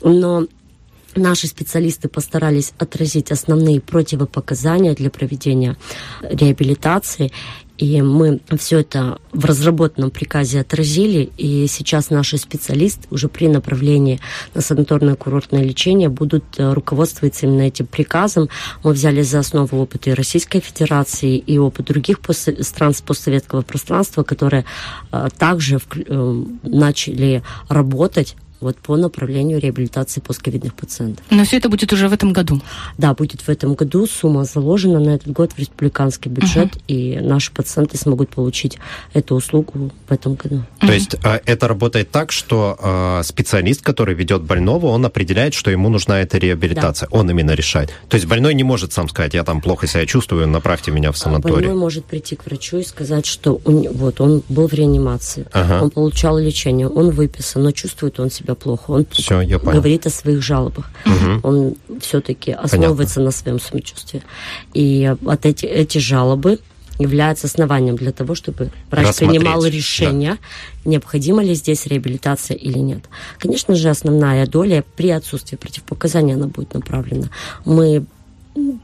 Но 0.02 0.46
Наши 1.18 1.48
специалисты 1.48 2.10
постарались 2.10 2.74
отразить 2.78 3.32
основные 3.32 3.82
противопоказания 3.82 4.94
для 4.94 5.10
проведения 5.10 5.76
реабилитации. 6.22 7.32
И 7.80 8.02
мы 8.02 8.40
все 8.58 8.80
это 8.80 9.20
в 9.32 9.46
разработанном 9.46 10.10
приказе 10.12 10.62
отразили, 10.62 11.30
и 11.38 11.68
сейчас 11.68 12.10
наши 12.10 12.38
специалисты 12.38 13.08
уже 13.12 13.30
при 13.30 13.48
направлении 13.48 14.20
на 14.56 14.62
санаторное 14.62 15.16
курортное 15.16 15.64
лечение 15.64 16.10
будут 16.10 16.44
э, 16.58 16.74
руководствоваться 16.74 17.46
именно 17.46 17.62
этим 17.62 17.86
приказом. 17.86 18.50
Мы 18.84 18.94
взяли 18.94 19.22
за 19.22 19.40
основу 19.40 19.80
опыт 19.80 20.08
и 20.08 20.14
Российской 20.14 20.60
Федерации, 20.60 21.38
и 21.38 21.60
опыт 21.60 21.86
других 21.86 22.20
стран 22.62 22.94
постсоветского 23.06 23.62
пространства, 23.62 24.24
которые 24.24 24.66
э, 25.12 25.28
также 25.38 25.80
э, 25.80 26.44
начали 26.64 27.44
работать 27.70 28.36
вот 28.60 28.78
по 28.78 28.98
направлению 28.98 29.60
реабилитации 29.60 30.20
постковидных 30.20 30.74
пациентов. 30.74 31.26
Но 31.30 31.44
все 31.44 31.58
это 31.58 31.70
будет 31.70 31.94
уже 31.94 32.08
в 32.08 32.14
этом 32.14 32.34
году? 32.34 32.62
Да, 32.98 33.14
будет 33.14 33.42
в 33.42 33.50
этом 33.50 33.76
году. 33.76 34.08
Сумма 34.08 34.46
заложена 34.46 35.00
на 35.00 35.12
этот 35.12 35.32
год 35.32 35.54
в 35.54 35.60
республиканский 35.60 36.32
бюджет, 36.32 36.76
угу. 36.76 36.84
и 36.88 37.20
наши 37.20 37.52
пациенты 37.52 37.98
смогут 37.98 38.30
получить 38.30 38.78
эту 39.14 39.36
услугу 39.36 39.92
в 40.08 40.12
этом 40.12 40.36
году. 40.36 40.64
То 40.80 40.92
есть 40.92 41.16
а, 41.24 41.40
это 41.46 41.68
работает 41.68 42.12
так, 42.12 42.32
что 42.32 42.78
а, 42.80 43.22
специалист, 43.24 43.82
который 43.82 44.16
ведет 44.16 44.44
больного, 44.44 44.88
он 44.88 45.06
определяет, 45.06 45.54
что 45.54 45.72
ему 45.72 45.90
нужна 45.90 46.22
эта 46.22 46.38
реабилитация. 46.38 47.08
Да. 47.12 47.18
Он 47.18 47.30
именно 47.30 47.52
решает. 47.52 47.92
То 48.10 48.16
есть 48.16 48.28
больной 48.28 48.54
не 48.54 48.64
может 48.64 48.94
сам 48.94 49.10
сказать, 49.10 49.34
я 49.34 49.44
там 49.44 49.62
плохо 49.62 49.88
себя 49.88 50.06
чувствую, 50.06 50.48
направьте 50.48 50.92
меня 50.92 51.12
в 51.12 51.18
санаторий. 51.18 51.68
Больной 51.68 51.76
может 51.76 52.06
прийти 52.06 52.36
к 52.36 52.46
врачу 52.46 52.78
и 52.78 52.84
сказать, 52.84 53.26
что 53.26 53.62
он, 53.66 53.88
вот 53.92 54.22
он 54.22 54.44
был 54.50 54.68
в 54.68 54.74
реанимации, 54.74 55.46
ага. 55.52 55.84
он 55.84 55.90
получал 55.92 56.38
лечение, 56.38 56.88
он 56.88 57.12
выписан, 57.12 57.64
но 57.64 57.72
чувствует 57.72 58.20
он 58.20 58.32
себя 58.32 58.47
себя 58.48 58.56
плохо. 58.56 58.92
Он 58.92 59.06
Все, 59.12 59.42
я 59.42 59.60
говорит 59.60 60.06
о 60.08 60.10
своих 60.10 60.42
жалобах. 60.42 60.90
Угу. 61.06 61.48
Он 61.48 61.76
все-таки 62.02 62.52
основывается 62.52 63.16
Понятно. 63.16 63.24
на 63.24 63.32
своем 63.32 63.60
самочувствии. 63.60 64.24
И 64.74 65.14
от 65.26 65.46
эти, 65.46 65.66
эти 65.66 65.98
жалобы 65.98 66.60
являются 67.00 67.48
основанием 67.48 67.96
для 67.96 68.12
того, 68.12 68.34
чтобы 68.34 68.72
врач 68.90 69.16
принимал 69.18 69.64
решение, 69.66 70.38
да. 70.84 70.92
необходима 70.92 71.44
ли 71.44 71.54
здесь 71.54 71.86
реабилитация 71.86 72.58
или 72.58 72.80
нет. 72.80 73.04
Конечно 73.38 73.76
же, 73.76 73.90
основная 73.90 74.48
доля 74.48 74.84
при 74.96 75.12
отсутствии 75.12 75.58
противопоказаний 75.58 76.34
она 76.34 76.48
будет 76.48 76.74
направлена. 76.74 77.30
Мы 77.66 78.06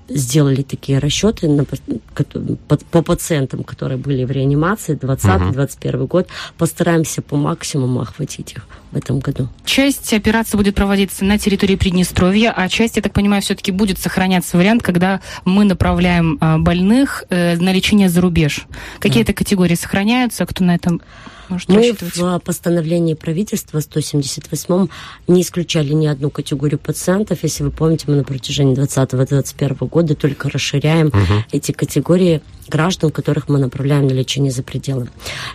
сделали 0.08 0.62
такие 0.62 1.00
расчеты 1.00 1.48
на, 1.48 1.66
по, 1.66 2.78
по 2.78 3.02
пациентам, 3.02 3.64
которые 3.64 3.98
были 3.98 4.24
в 4.24 4.32
реанимации 4.32 4.98
20-21 4.98 5.96
угу. 5.96 6.08
год. 6.08 6.28
Постараемся 6.58 7.22
по 7.22 7.36
максимуму 7.36 8.02
охватить 8.02 8.54
их 8.54 8.68
в 8.92 8.98
этом 8.98 9.20
году. 9.20 9.50
Часть 9.66 10.14
операции 10.14 10.58
будет 10.58 10.76
проводиться 10.76 11.26
на 11.26 11.38
территории 11.38 11.76
Приднестровья, 11.76 12.54
а 12.56 12.70
часть, 12.70 12.96
я 12.96 13.02
так 13.02 13.14
понимаю, 13.14 13.42
все-таки 13.42 13.72
будет 13.72 13.98
сохраняться 14.00 14.58
вариант, 14.58 14.84
когда 14.84 15.20
мы 15.46 15.64
направляем 15.64 16.38
а, 16.40 16.58
больных 16.60 17.26
э, 17.30 17.58
на 17.58 17.74
лечение 17.74 18.10
за 18.10 18.22
рубеж. 18.22 18.66
Какие-то 19.00 19.34
да. 19.34 19.38
категории 19.38 19.76
сохраняются, 19.76 20.46
кто 20.46 20.64
на 20.64 20.76
этом 20.76 21.02
может 21.50 21.70
Мы 21.70 21.94
в 22.00 22.40
постановлении 22.40 23.14
правительства 23.14 23.80
178 23.80 24.88
не 25.28 25.42
исключали 25.42 25.94
ни 25.94 26.08
одну 26.08 26.30
категорию 26.30 26.80
пациентов. 26.80 27.40
Если 27.44 27.64
вы 27.64 27.72
помните, 27.72 28.06
мы 28.08 28.16
на 28.16 28.24
протяжении 28.24 28.76
2020-2021 28.76 29.88
года 29.88 30.16
только 30.16 30.50
расширяем 30.50 31.08
угу. 31.08 31.44
эти 31.52 31.72
категории 31.72 32.42
граждан, 32.68 33.12
которых 33.12 33.50
мы 33.50 33.60
направляем 33.60 34.08
на 34.08 34.12
лечение 34.12 34.52
за 34.52 34.64
пределы. 34.64 35.10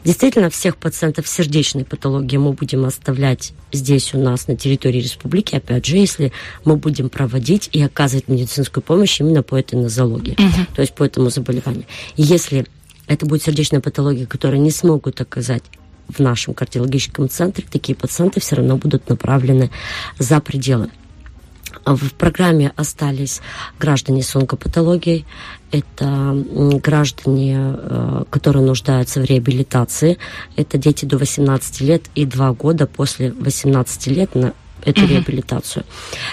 Действительно, 0.05 0.51
всех 0.51 0.77
пациентов 0.77 1.27
с 1.27 1.33
сердечной 1.33 1.85
патологией 1.85 2.39
мы 2.39 2.53
будем 2.53 2.85
оставлять 2.85 3.53
здесь 3.73 4.15
у 4.15 4.19
нас, 4.19 4.47
на 4.47 4.57
территории 4.57 5.01
республики, 5.01 5.55
опять 5.55 5.87
же, 5.87 5.97
если 5.97 6.33
мы 6.65 6.77
будем 6.77 7.09
проводить 7.09 7.69
и 7.73 7.83
оказывать 7.83 8.29
медицинскую 8.29 8.83
помощь 8.83 9.21
именно 9.21 9.43
по 9.43 9.57
этой 9.57 9.77
нозологии, 9.77 10.33
угу. 10.33 10.67
то 10.75 10.83
есть 10.83 10.95
по 10.95 11.05
этому 11.05 11.31
заболеванию. 11.31 11.85
И 12.17 12.23
если 12.23 12.67
это 13.09 13.27
будет 13.27 13.43
сердечная 13.43 13.81
патология, 13.81 14.27
которую 14.27 14.61
не 14.61 14.71
смогут 14.71 15.21
оказать 15.21 15.65
в 16.09 16.21
нашем 16.21 16.55
кардиологическом 16.55 17.29
центре, 17.29 17.65
такие 17.71 17.97
пациенты 17.97 18.41
все 18.41 18.57
равно 18.57 18.77
будут 18.77 19.09
направлены 19.09 19.71
за 20.19 20.41
пределы. 20.41 20.91
В 21.85 22.15
программе 22.15 22.73
остались 22.77 23.41
граждане 23.79 24.23
с 24.23 24.35
онкопатологией. 24.35 25.27
Это 25.71 26.45
граждане, 26.83 27.57
э, 27.59 28.25
которые 28.31 28.65
нуждаются 28.65 29.21
в 29.21 29.25
реабилитации. 29.25 30.19
Это 30.57 30.79
дети 30.79 31.05
до 31.05 31.19
18 31.19 31.81
лет 31.83 32.05
и 32.15 32.25
2 32.25 32.53
года 32.53 32.87
после 32.87 33.33
18 33.33 34.07
лет 34.09 34.31
эту 34.85 35.03
угу. 35.03 35.11
реабилитацию. 35.11 35.85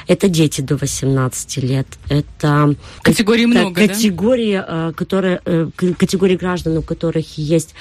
Это 0.08 0.28
дети 0.30 0.62
до 0.62 0.76
18 0.78 1.58
лет. 1.58 1.88
Это 2.10 2.76
категории 3.02 3.46
много, 3.46 3.88
категории, 3.88 4.58
да? 4.58 4.94
которые 4.94 5.42
э, 5.46 5.70
категории 5.98 6.36
граждан, 6.36 6.78
у 6.78 6.82
которых 6.82 7.38
есть 7.38 7.74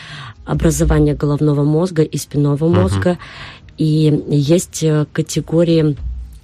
образование 0.44 1.14
головного 1.14 1.64
мозга 1.64 2.02
и 2.02 2.18
спинного 2.18 2.66
угу. 2.66 2.74
мозга, 2.74 3.18
и 3.78 4.22
есть 4.28 4.82
э, 4.82 5.06
категории 5.12 5.96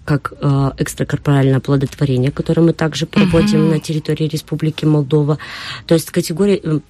как 0.04 0.32
э, 0.40 0.70
экстракорпоральное 0.78 1.58
оплодотворение, 1.58 2.32
которое 2.32 2.62
мы 2.62 2.72
также 2.72 3.06
проводим 3.06 3.60
uh-huh. 3.60 3.74
на 3.74 3.80
территории 3.80 4.26
Республики 4.26 4.84
Молдова. 4.84 5.38
То 5.86 5.94
есть 5.94 6.10
категории, 6.10 6.60
э, 6.60 6.80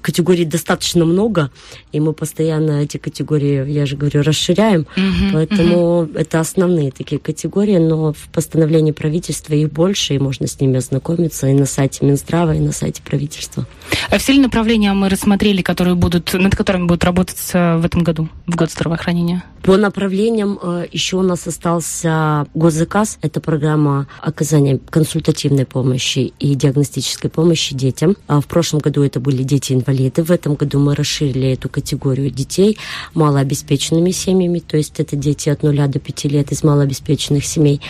категорий 0.00 0.44
достаточно 0.44 1.04
много, 1.04 1.50
и 1.92 2.00
мы 2.00 2.12
постоянно 2.12 2.82
эти 2.82 2.96
категории, 2.96 3.68
я 3.70 3.86
же 3.86 3.96
говорю, 3.96 4.22
расширяем. 4.22 4.86
Uh-huh. 4.96 5.30
Поэтому 5.32 6.02
uh-huh. 6.02 6.18
это 6.18 6.40
основные 6.40 6.90
такие 6.90 7.18
категории, 7.18 7.78
но 7.78 8.12
в 8.12 8.28
постановлении 8.32 8.92
правительства 8.92 9.54
их 9.54 9.72
больше, 9.72 10.14
и 10.14 10.18
можно 10.18 10.46
с 10.46 10.60
ними 10.60 10.76
ознакомиться 10.76 11.46
и 11.46 11.52
на 11.52 11.66
сайте 11.66 12.04
Минздрава, 12.04 12.54
и 12.54 12.60
на 12.60 12.72
сайте 12.72 13.02
правительства. 13.02 13.66
А 14.10 14.18
все 14.18 14.32
ли 14.32 14.40
направления 14.40 14.92
мы 14.92 15.08
рассмотрели, 15.08 15.62
которые 15.62 15.94
будут, 15.94 16.32
над 16.32 16.54
которыми 16.54 16.86
будут 16.86 17.04
работать 17.04 17.38
в 17.52 17.84
этом 17.84 18.02
году, 18.02 18.28
в 18.46 18.56
год 18.56 18.70
здравоохранения? 18.70 19.42
По 19.62 19.76
направлениям 19.76 20.58
э, 20.60 20.86
еще 20.90 21.16
у 21.16 21.22
нас 21.22 21.46
остался 21.46 22.46
госзаказ. 22.52 23.18
Это 23.22 23.40
программа 23.40 24.08
оказания 24.20 24.80
консультативной 24.90 25.66
помощи 25.66 26.32
и 26.40 26.54
диагностической 26.56 27.30
помощи 27.30 27.74
детям. 27.74 28.16
А 28.26 28.40
в 28.40 28.46
прошлом 28.46 28.80
году 28.80 28.91
это 29.00 29.20
были 29.20 29.42
дети-инвалиды. 29.42 30.22
В 30.22 30.30
этом 30.30 30.54
году 30.54 30.78
мы 30.78 30.94
расширили 30.94 31.52
эту 31.52 31.68
категорию 31.68 32.30
детей 32.30 32.78
малообеспеченными 33.14 34.10
семьями, 34.10 34.58
то 34.58 34.76
есть 34.76 35.00
это 35.00 35.16
дети 35.16 35.48
от 35.48 35.62
0 35.62 35.88
до 35.88 35.98
5 35.98 36.24
лет 36.24 36.52
из 36.52 36.62
малообеспеченных 36.62 37.44
семей. 37.44 37.80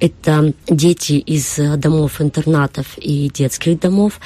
Это 0.00 0.52
дети 0.68 1.12
из 1.12 1.58
домов-интернатов 1.76 2.98
и 2.98 3.30
детских 3.32 3.80
домов. 3.80 4.20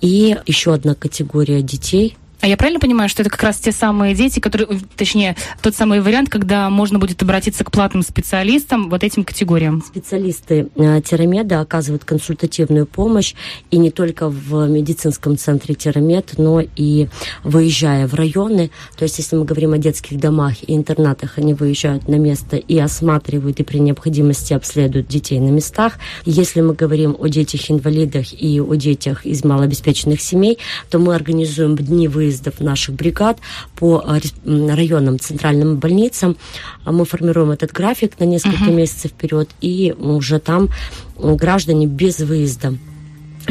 И 0.00 0.36
еще 0.46 0.74
одна 0.74 0.94
категория 0.94 1.62
детей– 1.62 2.16
А 2.40 2.48
я 2.48 2.56
правильно 2.56 2.78
понимаю, 2.78 3.08
что 3.08 3.22
это 3.22 3.30
как 3.30 3.42
раз 3.42 3.56
те 3.56 3.72
самые 3.72 4.14
дети, 4.14 4.40
которые, 4.40 4.68
точнее, 4.96 5.36
тот 5.62 5.74
самый 5.74 6.00
вариант, 6.00 6.28
когда 6.28 6.68
можно 6.68 6.98
будет 6.98 7.22
обратиться 7.22 7.64
к 7.64 7.70
платным 7.70 8.02
специалистам, 8.02 8.90
вот 8.90 9.02
этим 9.02 9.24
категориям? 9.24 9.82
Специалисты 9.86 10.68
э, 10.76 11.00
Терамеда 11.00 11.60
оказывают 11.60 12.04
консультативную 12.04 12.86
помощь 12.86 13.34
и 13.70 13.78
не 13.78 13.90
только 13.90 14.28
в 14.28 14.68
медицинском 14.68 15.38
центре 15.38 15.74
Терамед, 15.74 16.34
но 16.36 16.60
и 16.60 17.08
выезжая 17.42 18.06
в 18.06 18.14
районы. 18.14 18.70
То 18.96 19.04
есть, 19.04 19.18
если 19.18 19.36
мы 19.36 19.44
говорим 19.44 19.72
о 19.72 19.78
детских 19.78 20.18
домах 20.20 20.62
и 20.62 20.76
интернатах, 20.76 21.38
они 21.38 21.54
выезжают 21.54 22.06
на 22.06 22.16
место 22.16 22.56
и 22.56 22.78
осматривают 22.78 23.60
и 23.60 23.64
при 23.64 23.78
необходимости 23.78 24.52
обследуют 24.52 25.08
детей 25.08 25.40
на 25.40 25.48
местах. 25.48 25.94
Если 26.24 26.60
мы 26.60 26.74
говорим 26.74 27.16
о 27.18 27.28
детях-инвалидах 27.28 28.32
и 28.32 28.60
о 28.60 28.74
детях 28.74 29.24
из 29.24 29.42
малообеспеченных 29.42 30.20
семей, 30.20 30.58
то 30.90 30.98
мы 30.98 31.14
организуем 31.14 31.76
дни 31.76 32.06
выезда 32.08 32.25
выездов 32.26 32.60
наших 32.60 32.94
бригад 32.94 33.38
по 33.76 34.04
э, 34.04 34.20
районным 34.44 35.18
центральным 35.18 35.76
больницам. 35.76 36.36
А 36.84 36.92
мы 36.92 37.04
формируем 37.04 37.50
этот 37.50 37.72
график 37.72 38.18
на 38.18 38.24
несколько 38.24 38.64
uh-huh. 38.64 38.74
месяцев 38.74 39.12
вперед, 39.12 39.48
и 39.60 39.94
уже 39.98 40.38
там 40.38 40.68
граждане 41.16 41.86
без 41.86 42.18
выезда 42.18 42.74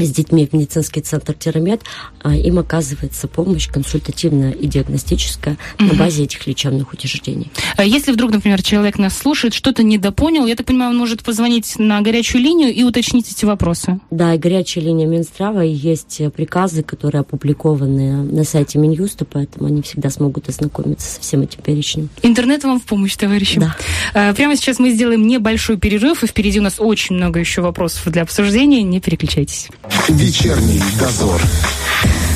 с 0.03 0.11
детьми 0.11 0.47
в 0.47 0.53
медицинский 0.53 1.01
центр 1.01 1.33
Терамед, 1.33 1.81
а, 2.21 2.35
им 2.35 2.59
оказывается 2.59 3.27
помощь 3.27 3.67
консультативная 3.69 4.51
и 4.51 4.67
диагностическая 4.67 5.57
угу. 5.79 5.85
на 5.85 5.93
базе 5.93 6.23
этих 6.23 6.45
лечебных 6.47 6.91
учреждений. 6.93 7.51
А 7.77 7.83
если 7.83 8.11
вдруг, 8.11 8.31
например, 8.31 8.61
человек 8.61 8.97
нас 8.97 9.17
слушает, 9.17 9.53
что-то 9.53 9.83
недопонял, 9.83 10.45
я 10.47 10.55
так 10.55 10.65
понимаю, 10.65 10.91
он 10.91 10.97
может 10.97 11.23
позвонить 11.23 11.77
на 11.77 12.01
горячую 12.01 12.41
линию 12.41 12.73
и 12.73 12.83
уточнить 12.83 13.31
эти 13.31 13.45
вопросы? 13.45 13.99
Да, 14.11 14.33
и 14.33 14.37
горячая 14.37 14.83
линия 14.83 15.07
Минздрава, 15.07 15.63
и 15.63 15.71
есть 15.71 16.21
приказы, 16.35 16.83
которые 16.83 17.21
опубликованы 17.21 18.23
на 18.23 18.43
сайте 18.43 18.79
Минюста, 18.79 19.25
поэтому 19.25 19.67
они 19.67 19.81
всегда 19.81 20.09
смогут 20.09 20.49
ознакомиться 20.49 21.15
со 21.15 21.21
всем 21.21 21.41
этим 21.41 21.61
перечнем. 21.61 22.09
Интернет 22.21 22.63
вам 22.63 22.79
в 22.79 22.83
помощь, 22.83 23.15
товарищи. 23.15 23.59
Да. 23.59 23.75
А, 24.13 24.33
прямо 24.33 24.55
сейчас 24.55 24.79
мы 24.79 24.91
сделаем 24.91 25.27
небольшой 25.27 25.77
перерыв, 25.77 26.23
и 26.23 26.27
впереди 26.27 26.59
у 26.59 26.63
нас 26.63 26.75
очень 26.77 27.15
много 27.15 27.39
еще 27.39 27.61
вопросов 27.61 28.11
для 28.11 28.21
обсуждения. 28.23 28.83
Не 28.83 28.99
переключайтесь. 28.99 29.69
Вечерний 30.09 30.81
дозор. 30.99 31.41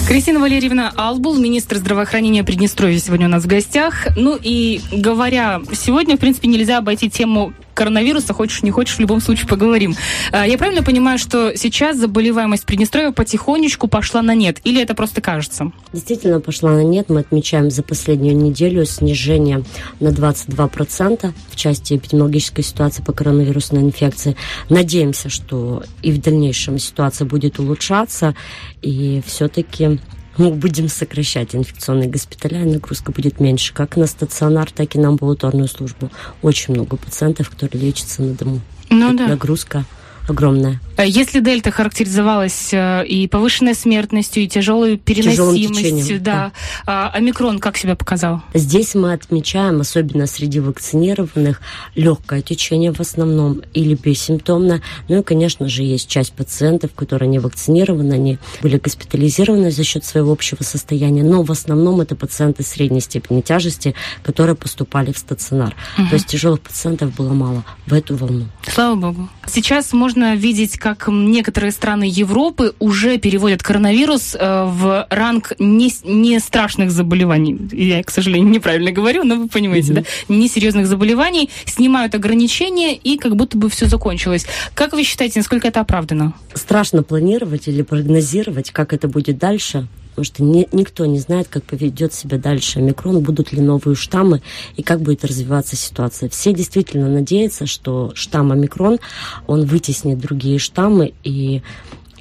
Кристина 0.07 0.39
Валерьевна 0.39 0.91
Албул, 0.95 1.37
министр 1.37 1.77
здравоохранения 1.77 2.43
Приднестровья, 2.43 2.97
сегодня 2.99 3.27
у 3.27 3.29
нас 3.29 3.43
в 3.43 3.47
гостях. 3.47 4.07
Ну 4.15 4.37
и 4.41 4.81
говоря, 4.91 5.61
сегодня, 5.73 6.17
в 6.17 6.19
принципе, 6.19 6.47
нельзя 6.47 6.79
обойти 6.79 7.09
тему 7.09 7.53
коронавируса, 7.79 8.33
хочешь 8.33 8.61
не 8.61 8.71
хочешь, 8.71 8.97
в 8.97 8.99
любом 8.99 9.21
случае 9.21 9.47
поговорим. 9.47 9.95
А, 10.33 10.45
я 10.45 10.57
правильно 10.57 10.83
понимаю, 10.83 11.17
что 11.17 11.55
сейчас 11.55 11.95
заболеваемость 11.97 12.65
Приднестровья 12.65 13.11
потихонечку 13.11 13.87
пошла 13.87 14.21
на 14.21 14.35
нет? 14.35 14.59
Или 14.65 14.81
это 14.81 14.93
просто 14.95 15.21
кажется? 15.21 15.71
Действительно 15.93 16.41
пошла 16.41 16.71
на 16.71 16.83
нет. 16.83 17.07
Мы 17.07 17.21
отмечаем 17.21 17.71
за 17.71 17.81
последнюю 17.81 18.35
неделю 18.35 18.83
снижение 18.85 19.63
на 20.01 20.09
22% 20.09 21.33
в 21.49 21.55
части 21.55 21.95
эпидемиологической 21.95 22.65
ситуации 22.65 23.01
по 23.01 23.13
коронавирусной 23.13 23.81
инфекции. 23.81 24.35
Надеемся, 24.67 25.29
что 25.29 25.83
и 26.01 26.11
в 26.11 26.19
дальнейшем 26.21 26.79
ситуация 26.79 27.25
будет 27.25 27.59
улучшаться, 27.59 28.35
и 28.81 29.23
все-таки 29.25 29.99
мы 30.39 30.51
будем 30.51 30.87
сокращать 30.87 31.53
инфекционные 31.53 32.09
госпиталя, 32.09 32.65
нагрузка 32.65 33.11
будет 33.11 33.39
меньше, 33.39 33.73
как 33.73 33.97
на 33.97 34.07
стационар, 34.07 34.71
так 34.71 34.95
и 34.95 34.99
на 34.99 35.09
амбулаторную 35.09 35.67
службу. 35.67 36.09
Очень 36.41 36.73
много 36.73 36.97
пациентов, 36.97 37.49
которые 37.49 37.81
лечатся 37.83 38.23
на 38.23 38.33
дому. 38.33 38.61
Ну 38.89 39.13
да. 39.13 39.27
Нагрузка 39.27 39.85
огромная. 40.27 40.79
А 40.99 41.05
если 41.05 41.39
дельта 41.39 41.71
характеризовалась 41.71 42.73
э, 42.73 43.05
и 43.05 43.25
повышенной 43.29 43.73
смертностью, 43.73 44.43
и 44.43 44.49
тяжелой 44.49 44.97
переносимостью, 44.97 46.19
да, 46.19 46.51
а 46.85 47.09
омикрон 47.13 47.59
как 47.59 47.77
себя 47.77 47.95
показал? 47.95 48.41
Здесь 48.53 48.95
мы 48.95 49.13
отмечаем, 49.13 49.79
особенно 49.79 50.27
среди 50.27 50.59
вакцинированных, 50.59 51.61
легкое 51.95 52.41
течение 52.41 52.91
в 52.91 52.99
основном 52.99 53.61
или 53.73 53.95
бессимптомно. 53.95 54.81
Ну 55.07 55.21
и, 55.21 55.23
конечно 55.23 55.69
же, 55.69 55.83
есть 55.83 56.09
часть 56.09 56.33
пациентов, 56.33 56.91
которые 56.93 57.29
не 57.29 57.39
вакцинированы, 57.39 58.15
они 58.15 58.37
были 58.61 58.77
госпитализированы 58.77 59.71
за 59.71 59.85
счет 59.85 60.03
своего 60.03 60.33
общего 60.33 60.63
состояния, 60.63 61.23
но 61.23 61.43
в 61.43 61.51
основном 61.51 62.01
это 62.01 62.17
пациенты 62.17 62.63
средней 62.63 62.99
степени 62.99 63.39
тяжести, 63.39 63.95
которые 64.21 64.55
поступали 64.55 65.13
в 65.13 65.17
стационар. 65.17 65.77
Угу. 65.97 66.09
То 66.09 66.15
есть 66.15 66.27
тяжелых 66.27 66.59
пациентов 66.59 67.15
было 67.15 67.31
мало 67.31 67.63
в 67.85 67.93
эту 67.93 68.17
волну. 68.17 68.47
Слава 68.63 68.95
богу. 68.95 69.29
Сейчас 69.47 69.93
можно 69.93 70.35
видеть, 70.35 70.77
как 70.77 70.88
некоторые 71.07 71.71
страны 71.71 72.03
Европы 72.03 72.73
уже 72.79 73.17
переводят 73.17 73.63
коронавирус 73.63 74.35
э, 74.35 74.63
в 74.65 75.07
ранг 75.09 75.53
не, 75.59 75.91
не 76.03 76.39
страшных 76.39 76.91
заболеваний. 76.91 77.57
Я, 77.71 78.03
к 78.03 78.11
сожалению, 78.11 78.49
неправильно 78.49 78.91
говорю, 78.91 79.23
но 79.23 79.35
вы 79.35 79.47
понимаете, 79.47 79.93
mm-hmm. 79.93 80.05
да? 80.27 80.33
Несерьезных 80.33 80.87
заболеваний, 80.87 81.49
снимают 81.65 82.15
ограничения, 82.15 82.95
и 82.95 83.17
как 83.17 83.35
будто 83.35 83.57
бы 83.57 83.69
все 83.69 83.85
закончилось. 83.85 84.45
Как 84.73 84.93
вы 84.93 85.03
считаете, 85.03 85.39
насколько 85.39 85.67
это 85.67 85.81
оправдано? 85.81 86.33
Страшно 86.53 87.03
планировать 87.03 87.67
или 87.67 87.81
прогнозировать, 87.81 88.71
как 88.71 88.93
это 88.93 89.07
будет 89.07 89.37
дальше 89.37 89.87
потому 90.19 90.25
что 90.25 90.43
не, 90.43 90.67
никто 90.73 91.05
не 91.05 91.19
знает, 91.19 91.47
как 91.47 91.63
поведет 91.63 92.13
себя 92.13 92.37
дальше 92.37 92.79
омикрон, 92.79 93.21
будут 93.21 93.53
ли 93.53 93.61
новые 93.61 93.95
штаммы 93.95 94.41
и 94.75 94.83
как 94.83 95.01
будет 95.01 95.23
развиваться 95.23 95.77
ситуация. 95.77 96.27
Все 96.27 96.53
действительно 96.53 97.07
надеются, 97.07 97.65
что 97.65 98.11
штамм 98.15 98.51
омикрон, 98.51 98.99
он 99.47 99.65
вытеснит 99.65 100.19
другие 100.19 100.59
штаммы, 100.59 101.13
и 101.23 101.61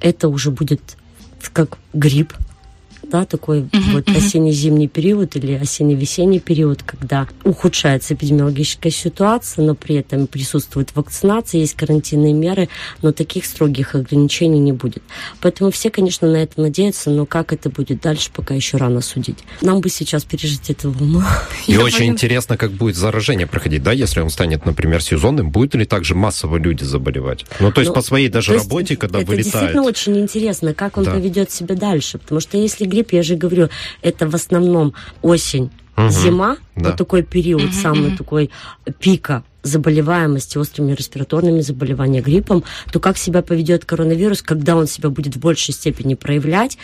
это 0.01 0.29
уже 0.29 0.53
будет 0.53 0.97
как 1.53 1.79
грипп, 1.93 2.35
да, 3.11 3.25
такой 3.25 3.61
uh-huh, 3.61 3.92
вот 3.92 4.09
uh-huh. 4.09 4.16
осенне-зимний 4.16 4.88
период 4.88 5.37
или 5.37 5.53
осенне-весенний 5.55 6.40
период, 6.40 6.83
когда 6.83 7.27
ухудшается 7.44 8.14
эпидемиологическая 8.14 8.92
ситуация, 8.92 9.64
но 9.64 9.75
при 9.75 9.97
этом 9.97 10.27
присутствует 10.27 10.94
вакцинация, 10.94 11.61
есть 11.61 11.75
карантинные 11.75 12.33
меры, 12.33 12.68
но 13.03 13.12
таких 13.12 13.47
строгих 13.47 13.94
ограничений 13.94 14.59
не 14.59 14.73
будет. 14.73 15.03
Поэтому 15.40 15.71
все, 15.71 15.90
конечно, 15.90 16.29
на 16.31 16.37
это 16.37 16.61
надеются, 16.61 17.11
но 17.11 17.27
как 17.27 17.53
это 17.53 17.71
будет 17.71 18.01
дальше, 18.01 18.31
пока 18.33 18.55
еще 18.55 18.77
рано 18.77 19.01
судить. 19.01 19.38
Нам 19.61 19.81
бы 19.81 19.88
сейчас 19.88 20.25
пережить 20.25 20.71
эту 20.71 20.90
волну. 20.90 21.23
И 21.66 21.73
Я 21.73 21.81
очень 21.81 22.07
интересно, 22.07 22.57
как 22.57 22.73
будет 22.73 22.97
заражение 22.97 23.47
проходить, 23.47 23.83
да, 23.83 23.92
если 23.92 24.21
он 24.21 24.31
станет, 24.31 24.66
например, 24.66 25.03
сезонным, 25.03 25.51
будет 25.51 25.75
ли 25.75 25.85
также 25.85 26.14
массово 26.14 26.57
люди 26.57 26.85
заболевать? 26.85 27.44
Ну, 27.61 27.73
то 27.73 27.81
есть 27.81 27.90
ну, 27.90 27.94
по 27.94 28.03
своей 28.03 28.29
даже 28.29 28.55
работе, 28.55 28.97
когда 28.97 29.21
это 29.21 29.29
вылетает. 29.29 29.49
Это 29.49 29.59
действительно 29.59 29.83
очень 29.83 30.18
интересно, 30.18 30.75
как 30.75 30.99
он 30.99 31.05
да. 31.05 31.12
поведет 31.12 31.51
себя 31.51 31.75
дальше, 31.75 32.18
потому 32.18 32.40
что 32.40 32.57
если 32.57 32.85
грипп, 32.99 33.13
я 33.13 33.23
же 33.23 33.37
говорю, 33.37 33.69
это 34.03 34.29
в 34.29 34.35
основном 34.35 34.95
осень, 35.23 35.71
угу, 35.97 36.09
зима, 36.11 36.57
да. 36.77 36.91
вот 36.91 36.97
такой 36.97 37.23
период, 37.23 37.65
угу, 37.65 37.73
самый 37.73 38.17
такой 38.17 38.51
пика 38.99 39.43
заболеваемости 39.63 40.57
острыми 40.57 40.93
респираторными 40.95 41.61
заболеваниями, 41.61 42.25
гриппом, 42.25 42.65
то 42.93 43.01
как 43.01 43.19
себя 43.19 43.43
поведет 43.43 43.85
коронавирус, 43.85 44.41
когда 44.41 44.77
он 44.77 44.87
себя 44.87 45.11
будет 45.11 45.37
в 45.37 45.41
большей 45.41 45.75
степени 45.75 46.15
проявлять, 46.15 46.79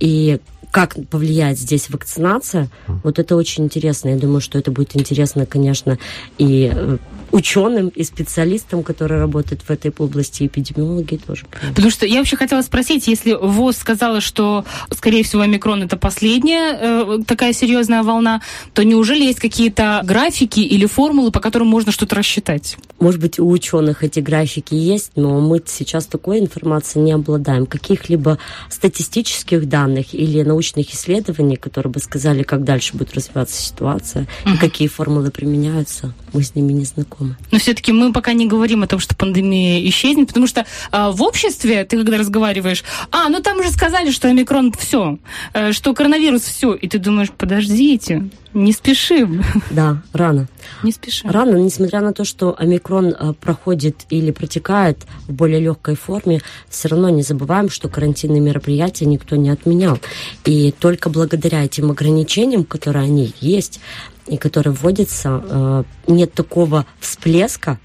и 0.00 0.38
как 0.70 0.96
повлияет 1.08 1.58
здесь 1.58 1.88
вакцинация, 1.88 2.68
вот 2.86 3.18
это 3.18 3.36
очень 3.36 3.64
интересно. 3.64 4.10
Я 4.10 4.16
думаю, 4.16 4.40
что 4.40 4.58
это 4.58 4.70
будет 4.70 4.96
интересно, 4.96 5.46
конечно, 5.46 5.98
и 6.36 6.70
э, 6.74 6.98
ученым 7.32 7.88
и 7.88 8.04
специалистам, 8.04 8.82
которые 8.82 9.20
работают 9.20 9.62
в 9.62 9.70
этой 9.70 9.92
области, 9.96 10.46
эпидемиологии 10.46 11.16
тоже. 11.16 11.46
Потому 11.74 11.90
что 11.90 12.06
я 12.06 12.18
вообще 12.18 12.36
хотела 12.36 12.62
спросить, 12.62 13.08
если 13.08 13.32
ВОЗ 13.32 13.76
сказала, 13.76 14.20
что, 14.20 14.64
скорее 14.92 15.22
всего, 15.22 15.42
омикрон 15.42 15.82
это 15.82 15.96
последняя 15.96 16.78
э, 16.80 17.18
такая 17.26 17.52
серьезная 17.52 18.02
волна, 18.02 18.42
то 18.74 18.82
неужели 18.84 19.24
есть 19.24 19.40
какие-то 19.40 20.00
графики 20.04 20.60
или 20.60 20.86
формулы, 20.86 21.30
по 21.30 21.40
которым 21.40 21.68
можно 21.68 21.92
что-то 21.92 22.16
рассчитать? 22.16 22.76
Может 22.98 23.20
быть, 23.20 23.38
у 23.38 23.48
ученых 23.48 24.02
эти 24.02 24.20
графики 24.20 24.74
есть, 24.74 25.12
но 25.16 25.40
мы 25.40 25.62
сейчас 25.66 26.06
такой 26.06 26.38
информацией 26.38 27.04
не 27.04 27.12
обладаем. 27.12 27.66
Каких-либо 27.66 28.38
статистических 28.70 29.68
данных 29.68 30.14
или 30.14 30.42
научных 30.42 30.94
исследований, 30.94 31.56
которые 31.56 31.92
бы 31.92 32.00
сказали, 32.00 32.42
как 32.42 32.64
дальше 32.64 32.96
будет 32.96 33.14
развиваться 33.14 33.60
ситуация 33.60 34.26
uh-huh. 34.44 34.54
и 34.54 34.58
какие 34.58 34.88
формулы 34.88 35.30
применяются, 35.30 36.14
мы 36.32 36.42
с 36.42 36.54
ними 36.54 36.72
не 36.72 36.84
знакомы 36.84 37.25
знакомы. 37.26 37.36
Но 37.50 37.58
все-таки 37.58 37.92
мы 37.92 38.12
пока 38.12 38.32
не 38.32 38.46
говорим 38.46 38.82
о 38.82 38.86
том, 38.86 39.00
что 39.00 39.16
пандемия 39.16 39.86
исчезнет, 39.88 40.28
потому 40.28 40.46
что 40.46 40.66
а, 40.90 41.10
в 41.10 41.22
обществе 41.22 41.84
ты 41.84 41.96
когда 41.96 42.18
разговариваешь, 42.18 42.84
а, 43.10 43.28
ну 43.28 43.40
там 43.40 43.58
уже 43.58 43.70
сказали, 43.70 44.10
что 44.10 44.28
омикрон 44.28 44.72
все, 44.72 45.18
э, 45.54 45.72
что 45.72 45.94
коронавирус 45.94 46.42
все, 46.42 46.74
и 46.74 46.88
ты 46.88 46.98
думаешь, 46.98 47.30
подождите, 47.30 48.30
не 48.54 48.72
спешим. 48.72 49.42
Да, 49.70 50.02
рано. 50.12 50.48
Не 50.82 50.92
спешим. 50.92 51.30
Рано, 51.30 51.56
несмотря 51.56 52.00
на 52.00 52.12
то, 52.12 52.24
что 52.24 52.54
омикрон 52.58 53.08
э, 53.08 53.32
проходит 53.34 54.06
или 54.08 54.30
протекает 54.30 54.98
в 55.28 55.32
более 55.32 55.60
легкой 55.60 55.94
форме, 55.94 56.40
все 56.68 56.88
равно 56.88 57.10
не 57.10 57.22
забываем, 57.22 57.68
что 57.68 57.88
карантинные 57.88 58.40
мероприятия 58.40 59.04
никто 59.04 59.36
не 59.36 59.50
отменял. 59.50 59.98
И 60.44 60.72
только 60.72 61.10
благодаря 61.10 61.64
этим 61.64 61.90
ограничениям, 61.90 62.64
которые 62.64 63.04
они 63.04 63.34
есть, 63.40 63.80
и 64.26 64.36
которые 64.36 64.74
вводятся, 64.74 65.42
э, 65.44 65.84
нет 66.08 66.32
такого 66.32 66.86
всплеска 67.00 67.78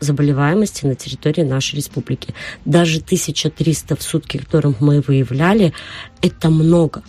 заболеваемости 0.00 0.84
на 0.86 0.94
территории 0.94 1.42
нашей 1.42 1.76
республики. 1.76 2.34
Даже 2.64 3.00
1300 3.00 3.96
в 3.96 4.02
сутки, 4.02 4.36
которых 4.38 4.80
мы 4.80 5.00
выявляли, 5.00 5.72
это 6.20 6.50
много. 6.50 7.02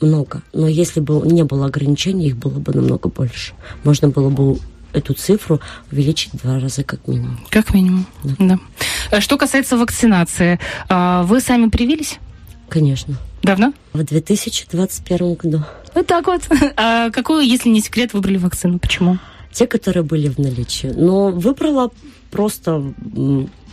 много. 0.00 0.42
Но 0.52 0.68
если 0.68 1.00
бы 1.00 1.26
не 1.26 1.42
было 1.42 1.66
ограничений, 1.66 2.28
их 2.28 2.36
было 2.36 2.58
бы 2.58 2.72
намного 2.72 3.08
больше. 3.08 3.52
Можно 3.84 4.08
было 4.08 4.30
бы 4.30 4.58
эту 4.92 5.14
цифру 5.14 5.60
увеличить 5.92 6.32
в 6.32 6.42
два 6.42 6.58
раза 6.58 6.84
как 6.84 7.06
минимум. 7.06 7.38
Как 7.50 7.74
минимум, 7.74 8.06
да. 8.24 8.34
да. 8.38 8.58
А 9.10 9.20
что 9.20 9.36
касается 9.36 9.76
вакцинации, 9.76 10.58
а, 10.88 11.22
вы 11.24 11.40
сами 11.40 11.68
привились? 11.68 12.18
Конечно. 12.68 13.16
Давно? 13.42 13.72
В 13.92 14.02
2021 14.04 15.34
году. 15.34 15.64
Вот 15.94 16.06
так 16.06 16.26
вот. 16.26 16.42
А 16.76 17.10
какую, 17.10 17.42
если 17.46 17.68
не 17.68 17.80
секрет, 17.80 18.12
выбрали 18.12 18.38
вакцину? 18.38 18.78
Почему? 18.78 19.18
Те, 19.52 19.66
которые 19.66 20.02
были 20.02 20.28
в 20.28 20.38
наличии. 20.38 20.88
Но 20.88 21.30
выбрала 21.30 21.90
просто 22.30 22.94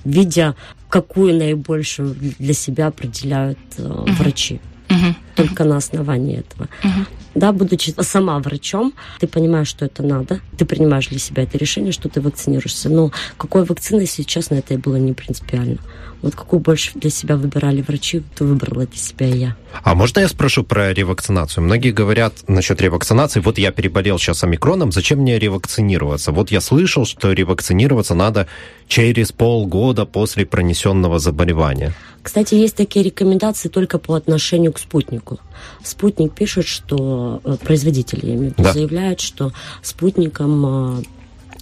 видя, 0.07 0.55
какую 0.89 1.37
наибольшую 1.37 2.15
для 2.39 2.53
себя 2.53 2.87
определяют 2.87 3.59
э, 3.77 3.81
uh-huh. 3.81 4.11
врачи. 4.13 4.59
Uh-huh. 4.87 5.13
Только 5.35 5.63
uh-huh. 5.63 5.67
на 5.67 5.77
основании 5.77 6.39
этого. 6.39 6.69
Uh-huh. 6.81 7.07
Да, 7.37 7.51
будучи 7.51 7.93
сама 8.01 8.39
врачом, 8.39 8.93
ты 9.19 9.27
понимаешь, 9.27 9.67
что 9.67 9.85
это 9.85 10.01
надо, 10.01 10.39
ты 10.57 10.65
принимаешь 10.65 11.07
для 11.07 11.19
себя 11.19 11.43
это 11.43 11.55
решение, 11.59 11.91
что 11.91 12.09
ты 12.09 12.19
вакцинируешься. 12.19 12.89
Но 12.89 13.11
какой 13.37 13.63
вакцины, 13.63 14.01
если 14.01 14.23
честно, 14.23 14.55
это 14.55 14.73
и 14.73 14.77
было 14.77 14.95
не 14.95 15.13
принципиально. 15.13 15.77
Вот 16.23 16.33
какую 16.33 16.61
больше 16.61 16.93
для 16.95 17.11
себя 17.11 17.37
выбирали 17.37 17.83
врачи, 17.83 18.23
то 18.35 18.43
выбрала 18.43 18.87
для 18.87 18.97
себя 18.97 19.27
я. 19.27 19.55
А 19.83 19.93
можно 19.93 20.21
я 20.21 20.27
спрошу 20.27 20.63
про 20.63 20.91
ревакцинацию? 20.91 21.63
Многие 21.63 21.91
говорят 21.91 22.33
насчет 22.47 22.81
ревакцинации, 22.81 23.39
вот 23.39 23.59
я 23.59 23.71
переболел 23.71 24.17
сейчас 24.17 24.43
омикроном, 24.43 24.91
зачем 24.91 25.19
мне 25.19 25.37
ревакцинироваться? 25.37 26.31
Вот 26.31 26.49
я 26.49 26.59
слышал, 26.59 27.05
что 27.05 27.33
ревакцинироваться 27.33 28.15
надо 28.15 28.47
через 28.87 29.31
полгода 29.31 30.05
после 30.05 30.47
пронесенного 30.47 31.19
заболевания. 31.19 31.93
Кстати, 32.27 32.55
есть 32.55 32.75
такие 32.75 33.05
рекомендации 33.05 33.69
только 33.69 33.99
по 33.99 34.13
отношению 34.13 34.73
к 34.73 34.79
спутнику. 34.79 35.39
Спутник 35.81 36.33
пишет, 36.33 36.67
что 36.67 37.39
э, 37.45 37.55
производители, 37.63 38.35
имею 38.35 38.53
да. 38.57 38.73
заявляют, 38.73 39.21
что 39.21 39.53
спутником 39.81 40.97
э, 40.99 41.03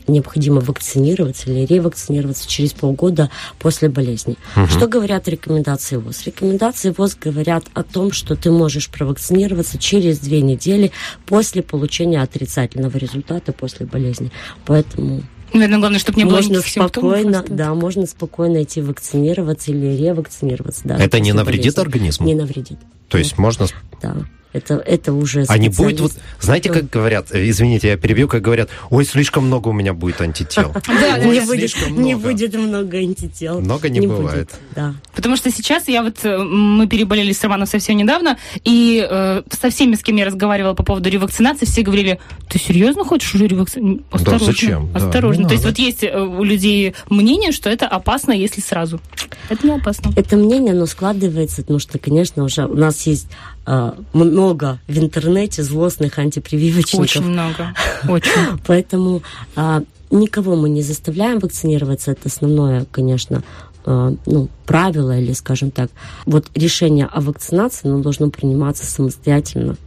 необходимо 0.08 0.62
вакцинироваться 0.62 1.52
или 1.52 1.68
ревакцинироваться 1.68 2.50
через 2.50 2.74
полгода 2.74 3.30
после 3.60 3.90
болезни. 3.90 4.38
Угу. 4.56 4.66
Что 4.66 4.88
говорят 4.88 5.28
рекомендации 5.28 5.98
ВОЗ? 5.98 6.24
Рекомендации 6.26 6.90
ВОЗ 6.90 7.16
говорят 7.22 7.66
о 7.76 7.84
том, 7.84 8.12
что 8.12 8.36
ты 8.36 8.50
можешь 8.50 8.90
провакцинироваться 8.90 9.78
через 9.78 10.18
две 10.18 10.42
недели 10.42 10.92
после 11.28 11.62
получения 11.62 12.24
отрицательного 12.24 12.98
результата 12.98 13.54
после 13.54 13.86
болезни. 13.86 14.32
Поэтому 14.66 15.22
Наверное, 15.56 15.80
главное, 15.80 16.00
чтобы 16.00 16.18
не 16.18 16.26
было 16.26 16.36
можно 16.36 16.62
спокойно, 16.62 17.44
да, 17.48 17.74
можно 17.74 18.06
спокойно 18.06 18.64
идти 18.64 18.82
вакцинироваться 18.82 19.72
или 19.72 19.96
ревакцинироваться. 19.96 20.82
Да, 20.84 20.98
Это 20.98 21.20
не 21.20 21.34
навредит 21.34 21.76
болезни. 21.76 21.82
организму? 21.82 22.28
Не 22.28 22.36
навредит. 22.36 22.80
То 23.08 23.18
есть 23.18 23.38
можно... 23.38 23.68
Да. 24.02 24.16
Это, 24.56 24.76
это 24.76 25.12
уже 25.12 25.44
А 25.50 25.58
не 25.58 25.68
будет, 25.68 26.00
вот, 26.00 26.14
знаете, 26.40 26.72
как 26.72 26.90
говорят, 26.90 27.28
извините, 27.34 27.90
я 27.90 27.98
перебью, 27.98 28.30
как 28.30 28.42
говорят, 28.42 28.70
ой, 28.90 29.04
слишком 29.04 29.48
много 29.48 29.68
у 29.68 29.74
меня 29.74 29.94
будет 29.94 30.22
антител. 30.22 30.74
Да, 30.88 31.18
не 31.18 31.42
будет, 31.42 31.76
не 31.92 32.16
будет 32.16 32.56
много 32.56 32.98
антител. 33.00 33.60
Много 33.60 33.90
не 33.90 34.08
бывает. 34.08 34.50
Да. 34.74 34.96
Потому 35.14 35.36
что 35.36 35.52
сейчас 35.52 35.90
я 35.90 36.04
вот, 36.04 36.24
э, 36.24 36.38
мы 36.38 36.88
переболели 36.88 37.34
с 37.34 37.44
Романом 37.44 37.68
совсем 37.68 37.98
недавно, 37.98 38.38
и 38.64 39.06
э, 39.08 39.42
со 39.52 39.70
всеми, 39.70 39.96
с 39.96 40.04
кем 40.04 40.16
я 40.16 40.26
разговаривала 40.26 40.74
по 40.74 40.84
поводу 40.84 41.10
ревакцинации, 41.10 41.66
все 41.66 41.82
говорили, 41.82 42.20
ты 42.50 42.58
серьезно 42.58 43.04
хочешь 43.04 43.36
уже 43.36 43.48
ревакцинироваться? 43.48 44.08
Осторожно. 44.10 44.48
Да, 44.48 44.54
зачем? 44.54 44.90
Осторожно. 44.94 45.44
Да, 45.44 45.50
То 45.50 45.54
есть 45.56 45.66
вот 45.66 45.78
есть 45.78 46.04
э, 46.04 46.18
у 46.18 46.44
людей 46.44 46.96
мнение, 47.10 47.52
что 47.52 47.70
это 47.70 47.90
опасно, 47.90 48.32
если 48.32 48.62
сразу. 48.62 49.02
Это 49.50 49.68
не 49.68 49.74
опасно. 49.74 50.14
Это 50.16 50.38
мнение, 50.38 50.72
оно 50.72 50.86
складывается, 50.86 51.62
потому 51.62 51.80
что, 51.80 52.00
конечно, 52.00 52.46
уже 52.46 52.66
у 52.66 52.76
нас 52.76 53.06
есть 53.06 53.28
э, 53.66 53.92
много 54.14 54.80
в 54.88 54.98
интернете 54.98 55.64
злостных 55.64 56.20
антипрививочников. 56.20 57.06
Очень 57.06 57.24
много, 57.24 57.74
очень. 58.08 58.60
Поэтому 58.68 59.22
э, 59.56 59.82
никого 60.12 60.56
мы 60.56 60.70
не 60.70 60.82
заставляем 60.82 61.40
вакцинироваться. 61.40 62.12
Это 62.12 62.28
основное, 62.28 62.86
конечно, 62.92 63.44
э, 63.86 64.16
ну, 64.26 64.50
правило 64.66 65.18
или, 65.18 65.34
скажем 65.34 65.72
так, 65.72 65.90
вот 66.26 66.48
решение 66.56 67.06
о 67.06 67.22
вакцинации, 67.22 67.88
оно 67.88 68.00
должно 68.00 68.30
приниматься 68.30 68.86
самостоятельно 68.86 69.78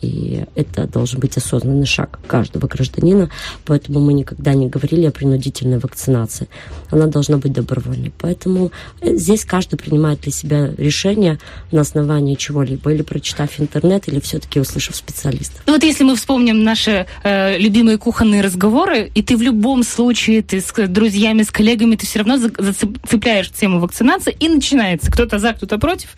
и 0.00 0.44
это 0.54 0.86
должен 0.86 1.20
быть 1.20 1.36
осознанный 1.36 1.86
шаг 1.86 2.20
каждого 2.26 2.66
гражданина, 2.66 3.30
поэтому 3.64 4.00
мы 4.00 4.12
никогда 4.14 4.54
не 4.54 4.68
говорили 4.68 5.06
о 5.06 5.10
принудительной 5.10 5.78
вакцинации. 5.78 6.48
Она 6.90 7.06
должна 7.06 7.36
быть 7.36 7.52
добровольной. 7.52 8.12
Поэтому 8.18 8.72
э, 9.00 9.16
здесь 9.16 9.44
каждый 9.44 9.76
принимает 9.76 10.20
для 10.20 10.32
себя 10.32 10.70
решение 10.78 11.38
на 11.70 11.82
основании 11.82 12.34
чего-либо, 12.34 12.92
или 12.92 13.02
прочитав 13.02 13.60
интернет, 13.60 14.08
или 14.08 14.20
все-таки 14.20 14.58
услышав 14.60 14.96
специалистов. 14.96 15.62
Ну 15.66 15.74
вот 15.74 15.82
если 15.82 16.04
мы 16.04 16.16
вспомним 16.16 16.64
наши 16.64 17.06
э, 17.22 17.58
любимые 17.58 17.98
кухонные 17.98 18.40
разговоры, 18.40 19.10
и 19.14 19.22
ты 19.22 19.36
в 19.36 19.42
любом 19.42 19.82
случае, 19.82 20.42
ты 20.42 20.60
с 20.60 20.72
друзьями, 20.88 21.42
с 21.42 21.50
коллегами, 21.50 21.96
ты 21.96 22.06
все 22.06 22.20
равно 22.20 22.38
зацепляешь 22.38 23.50
тему 23.50 23.80
вакцинации, 23.80 24.34
и 24.40 24.48
начинается 24.48 25.12
кто-то 25.12 25.38
за, 25.38 25.52
кто-то 25.52 25.78
против. 25.78 26.16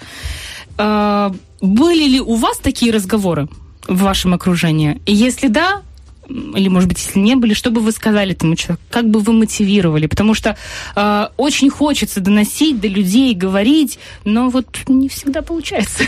Э, 0.79 1.31
были 1.61 2.09
ли 2.09 2.21
у 2.21 2.35
вас 2.35 2.59
такие 2.59 2.93
разговоры? 2.93 3.49
В 3.89 4.03
вашем 4.03 4.35
окружении? 4.35 5.01
И 5.07 5.15
если 5.15 5.49
да, 5.49 5.83
или, 6.29 6.69
может 6.69 6.89
быть, 6.89 6.99
если 6.99 7.19
не 7.19 7.35
были, 7.35 7.55
что 7.55 7.71
бы 7.71 7.81
вы 7.81 7.93
сказали 7.93 8.33
этому 8.33 8.57
человеку? 8.57 8.83
Как 8.91 9.09
бы 9.09 9.21
вы 9.21 9.33
мотивировали? 9.33 10.07
Потому 10.07 10.35
что 10.35 10.57
э, 10.95 11.27
очень 11.37 11.69
хочется 11.69 12.21
доносить 12.21 12.81
до 12.81 12.89
людей, 12.89 13.35
говорить, 13.35 13.99
но 14.25 14.49
вот 14.49 14.67
не 14.89 15.09
всегда 15.09 15.43
получается. 15.43 16.05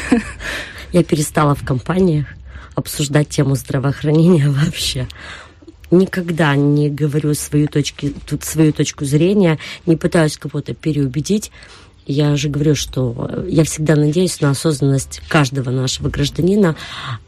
Я 0.93 1.03
перестала 1.03 1.55
в 1.55 1.65
компаниях 1.65 2.27
обсуждать 2.75 3.29
тему 3.29 3.57
здравоохранения 3.57 4.49
вообще. 4.65 5.09
Никогда 5.91 6.57
не 6.57 6.89
говорю 6.89 7.35
свою, 7.35 7.69
точки, 7.69 8.15
тут 8.27 8.45
свою 8.45 8.73
точку 8.73 9.05
зрения, 9.05 9.59
не 9.87 9.97
пытаюсь 9.97 10.37
кого-то 10.39 10.75
переубедить. 10.75 11.51
Я 12.07 12.37
же 12.37 12.49
говорю, 12.49 12.75
что 12.75 13.45
я 13.49 13.65
всегда 13.65 13.97
надеюсь 13.97 14.41
на 14.41 14.51
осознанность 14.51 15.23
каждого 15.29 15.71
нашего 15.71 16.09
гражданина, 16.11 16.77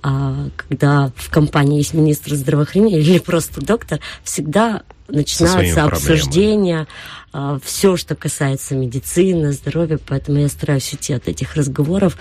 а 0.02 0.48
когда 0.56 1.12
в 1.16 1.30
компании 1.30 1.78
есть 1.78 1.94
министр 1.94 2.34
здравоохранения 2.34 3.00
или 3.00 3.18
просто 3.18 3.64
доктор, 3.64 4.00
всегда 4.22 4.82
начинаются 5.08 5.84
обсуждения, 5.84 6.86
а, 7.32 7.58
все, 7.62 7.96
что 7.96 8.14
касается 8.14 8.74
медицины, 8.74 9.52
здоровья, 9.52 9.98
поэтому 10.04 10.38
я 10.38 10.48
стараюсь 10.48 10.92
уйти 10.92 11.12
от 11.12 11.28
этих 11.28 11.54
разговоров, 11.54 12.16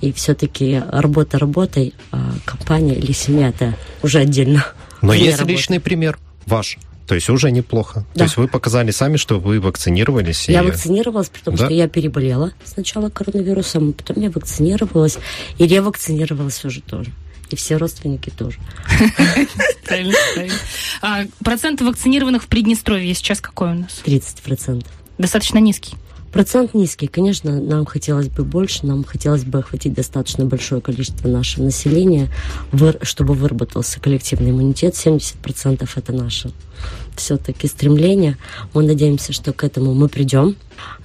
и 0.00 0.12
все-таки 0.12 0.82
работа 0.88 1.38
работой, 1.38 1.94
а 2.10 2.32
компания 2.44 2.94
или 2.94 3.12
семья 3.12 3.48
это 3.48 3.76
уже 4.02 4.18
отдельно. 4.20 4.66
Но 5.02 5.12
есть 5.12 5.38
работы. 5.38 5.52
личный 5.52 5.80
пример 5.80 6.18
ваш. 6.46 6.78
То 7.06 7.14
есть 7.14 7.28
уже 7.28 7.50
неплохо. 7.50 8.06
Да. 8.14 8.20
То 8.20 8.24
есть 8.24 8.36
вы 8.36 8.48
показали 8.48 8.90
сами, 8.90 9.16
что 9.16 9.38
вы 9.38 9.60
вакцинировались. 9.60 10.48
Я 10.48 10.62
и... 10.62 10.66
вакцинировалась, 10.66 11.28
потому 11.28 11.56
да? 11.58 11.66
что 11.66 11.74
я 11.74 11.88
переболела 11.88 12.52
сначала 12.64 13.10
коронавирусом, 13.10 13.92
потом 13.92 14.22
я 14.22 14.30
вакцинировалась 14.30 15.18
и 15.58 15.66
ревакцинировалась 15.66 16.64
уже 16.64 16.80
тоже. 16.80 17.12
И 17.50 17.56
все 17.56 17.76
родственники 17.76 18.30
тоже. 18.30 18.58
А 21.02 21.24
процент 21.44 21.82
вакцинированных 21.82 22.44
в 22.44 22.46
Приднестровье 22.46 23.12
сейчас 23.14 23.40
какой 23.40 23.72
у 23.72 23.74
нас? 23.74 24.00
30 24.04 24.40
процентов. 24.40 24.90
Достаточно 25.18 25.58
низкий. 25.58 25.94
Процент 26.32 26.74
низкий. 26.74 27.06
Конечно, 27.06 27.60
нам 27.60 27.84
хотелось 27.84 28.28
бы 28.28 28.44
больше, 28.44 28.84
нам 28.86 29.04
хотелось 29.04 29.44
бы 29.44 29.60
охватить 29.60 29.92
достаточно 29.92 30.44
большое 30.44 30.80
количество 30.80 31.28
нашего 31.28 31.64
населения, 31.64 32.28
чтобы 33.02 33.34
выработался 33.34 34.00
коллективный 34.00 34.50
иммунитет. 34.50 34.94
70% 34.94 35.88
это 35.94 36.12
наше 36.12 36.50
все-таки 37.16 37.66
стремление. 37.66 38.36
Мы 38.72 38.82
надеемся, 38.82 39.32
что 39.32 39.52
к 39.52 39.64
этому 39.64 39.94
мы 39.94 40.08
придем 40.08 40.56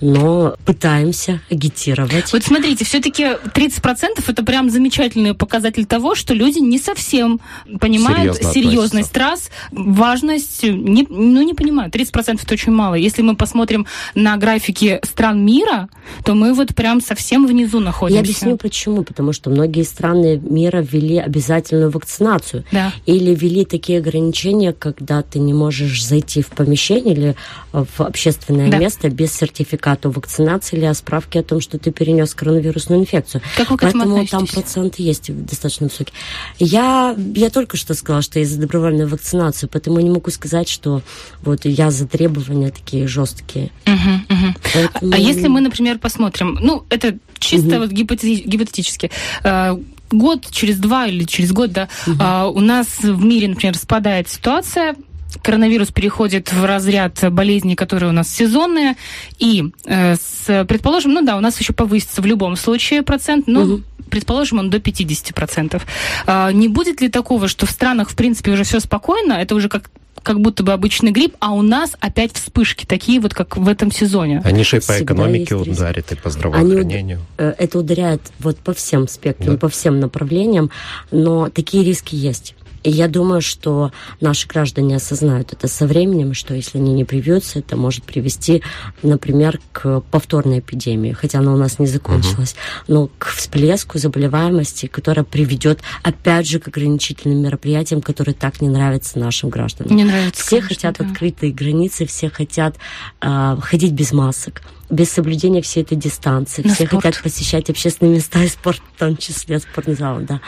но 0.01 0.55
пытаемся 0.65 1.41
агитировать. 1.49 2.31
Вот 2.31 2.43
смотрите, 2.43 2.85
все-таки 2.85 3.23
30% 3.23 4.23
это 4.27 4.43
прям 4.43 4.69
замечательный 4.69 5.33
показатель 5.33 5.85
того, 5.85 6.15
что 6.15 6.33
люди 6.33 6.59
не 6.59 6.79
совсем 6.79 7.39
понимают 7.79 8.35
Серьезно 8.35 8.53
серьезность 8.53 9.11
трасс, 9.11 9.49
важность, 9.71 10.63
не, 10.63 11.05
ну 11.09 11.41
не 11.41 11.53
понимают. 11.53 11.93
30% 11.95 12.39
это 12.41 12.53
очень 12.53 12.71
мало. 12.71 12.95
Если 12.95 13.21
мы 13.21 13.35
посмотрим 13.35 13.85
на 14.15 14.37
графики 14.37 14.99
стран 15.03 15.45
мира, 15.45 15.89
то 16.23 16.33
мы 16.33 16.53
вот 16.53 16.75
прям 16.75 17.01
совсем 17.01 17.45
внизу 17.45 17.79
находимся. 17.79 18.15
Я 18.15 18.21
объясню 18.21 18.57
почему. 18.57 19.03
Потому 19.03 19.33
что 19.33 19.49
многие 19.49 19.83
страны 19.83 20.37
мира 20.37 20.77
ввели 20.81 21.17
обязательную 21.17 21.89
вакцинацию. 21.89 22.63
Да. 22.71 22.93
Или 23.05 23.35
ввели 23.35 23.65
такие 23.65 23.99
ограничения, 23.99 24.71
когда 24.71 25.21
ты 25.21 25.39
не 25.39 25.53
можешь 25.59 26.03
зайти 26.03 26.41
в 26.41 26.47
помещение 26.47 27.13
или 27.13 27.35
в 27.71 28.01
общественное 28.01 28.71
да. 28.71 28.77
место 28.77 29.09
без 29.09 29.33
сертификата 29.33 30.09
вакцинации 30.09 30.77
или 30.77 30.85
о 30.85 30.93
справке 30.93 31.39
о 31.39 31.43
том, 31.43 31.61
что 31.61 31.77
ты 31.77 31.91
перенес 31.91 32.33
коронавирусную 32.33 33.01
инфекцию. 33.01 33.41
Как 33.57 33.69
вы 33.69 33.77
к 33.77 33.83
этому 33.83 34.03
Поэтому 34.03 34.27
там 34.27 34.47
процент 34.47 34.95
есть 34.97 35.31
достаточно 35.45 35.87
высокий. 35.87 36.13
Я, 36.59 37.15
я 37.35 37.49
только 37.49 37.77
что 37.77 37.93
сказала, 37.93 38.21
что 38.21 38.39
я 38.39 38.45
за 38.45 38.59
добровольную 38.59 39.07
вакцинацию, 39.07 39.69
поэтому 39.71 39.99
не 39.99 40.09
могу 40.09 40.31
сказать, 40.31 40.69
что 40.69 41.01
вот 41.41 41.65
я 41.65 41.91
за 41.91 42.07
требования 42.07 42.71
такие 42.71 43.07
жесткие. 43.07 43.71
Угу, 43.85 44.35
угу. 44.35 44.53
Поэтому... 44.73 45.13
А 45.13 45.17
если 45.17 45.47
мы, 45.47 45.61
например, 45.61 45.99
посмотрим, 45.99 46.57
ну, 46.61 46.85
это 46.89 47.17
чисто 47.39 47.75
угу. 47.75 47.79
вот 47.79 47.91
гипотетически, 47.91 49.11
э, 49.43 49.77
год, 50.11 50.47
через 50.51 50.77
два 50.77 51.07
или 51.07 51.23
через 51.23 51.51
год, 51.51 51.71
да, 51.71 51.87
угу. 52.07 52.59
у 52.59 52.61
нас 52.61 52.87
в 53.01 53.23
мире, 53.23 53.47
например, 53.47 53.77
спадает 53.77 54.29
ситуация, 54.29 54.95
коронавирус 55.41 55.91
переходит 55.91 56.51
в 56.51 56.65
разряд 56.65 57.31
болезней, 57.31 57.75
которые 57.75 58.09
у 58.09 58.13
нас 58.13 58.29
сезонные, 58.29 58.95
и 59.37 59.71
э, 59.85 60.15
с, 60.15 60.65
предположим, 60.65 61.13
ну 61.13 61.21
да, 61.21 61.37
у 61.37 61.39
нас 61.39 61.59
еще 61.59 61.73
повысится 61.73 62.21
в 62.21 62.25
любом 62.25 62.55
случае 62.55 63.03
процент, 63.03 63.47
но 63.47 63.61
угу. 63.61 63.81
предположим, 64.09 64.59
он 64.59 64.69
до 64.69 64.77
50%. 64.77 65.81
А, 66.25 66.51
не 66.51 66.67
будет 66.67 67.01
ли 67.01 67.09
такого, 67.09 67.47
что 67.47 67.65
в 67.65 67.71
странах, 67.71 68.09
в 68.09 68.15
принципе, 68.15 68.51
уже 68.51 68.63
все 68.63 68.79
спокойно, 68.79 69.33
это 69.33 69.55
уже 69.55 69.69
как 69.69 69.89
как 70.23 70.41
будто 70.41 70.63
бы 70.63 70.73
обычный 70.73 71.11
грипп, 71.11 71.35
а 71.39 71.53
у 71.53 71.61
нас 71.61 71.95
опять 71.99 72.33
вспышки, 72.33 72.85
такие 72.85 73.19
вот, 73.19 73.33
как 73.33 73.57
в 73.57 73.67
этом 73.67 73.91
сезоне. 73.91 74.41
Они 74.43 74.63
же 74.63 74.77
и 74.77 74.79
по 74.79 75.01
экономике 75.01 75.55
ударят, 75.55 76.11
и 76.11 76.15
по 76.15 76.29
здравоохранению. 76.29 77.21
Они, 77.37 77.49
э, 77.49 77.53
это 77.57 77.79
ударяет 77.79 78.21
вот 78.39 78.57
по 78.57 78.73
всем 78.73 79.07
спектрам, 79.07 79.53
да. 79.53 79.57
по 79.57 79.69
всем 79.69 79.99
направлениям, 79.99 80.71
но 81.11 81.49
такие 81.49 81.83
риски 81.83 82.15
есть. 82.15 82.55
И 82.83 82.89
я 82.89 83.07
думаю, 83.07 83.41
что 83.41 83.91
наши 84.21 84.47
граждане 84.47 84.95
осознают 84.97 85.53
это 85.53 85.67
со 85.67 85.87
временем, 85.87 86.33
что 86.33 86.53
если 86.53 86.77
они 86.77 86.93
не 86.93 87.05
привьются, 87.05 87.59
это 87.59 87.75
может 87.75 88.03
привести, 88.03 88.63
например, 89.03 89.59
к 89.71 90.01
повторной 90.11 90.59
эпидемии, 90.59 91.11
хотя 91.11 91.39
она 91.39 91.53
у 91.53 91.57
нас 91.57 91.79
не 91.79 91.87
закончилась, 91.87 92.55
угу. 92.87 92.93
но 92.93 93.09
к 93.17 93.27
всплеску 93.27 93.97
заболеваемости, 93.97 94.87
которая 94.87 95.25
приведет, 95.25 95.79
опять 96.03 96.47
же, 96.47 96.59
к 96.59 96.67
ограничительным 96.67 97.41
мероприятиям, 97.41 98.01
которые 98.01 98.35
так 98.35 98.61
не 98.61 98.69
нравятся 98.69 99.19
нашим 99.19 99.49
гражданам. 99.49 99.95
Не 99.95 100.03
нравится. 100.03 100.41
Все 100.41 100.57
конечно, 100.57 100.75
хотят 100.75 100.97
да. 100.97 101.05
открытые 101.05 101.51
границы, 101.51 102.05
все 102.05 102.29
хотят 102.29 102.75
э, 103.21 103.57
ходить 103.61 103.93
без 103.93 104.11
масок 104.11 104.61
без 104.89 105.11
соблюдения 105.11 105.61
всей 105.61 105.83
этой 105.83 105.95
дистанции. 105.95 106.63
На 106.63 106.73
Все 106.73 106.85
спорт. 106.85 107.03
хотят 107.03 107.23
посещать 107.23 107.69
общественные 107.69 108.15
места 108.15 108.43
и 108.43 108.47
спорт, 108.47 108.81
в 108.95 108.99
том 108.99 109.17
числе 109.17 109.59
спортзал, 109.59 110.19
да. 110.21 110.41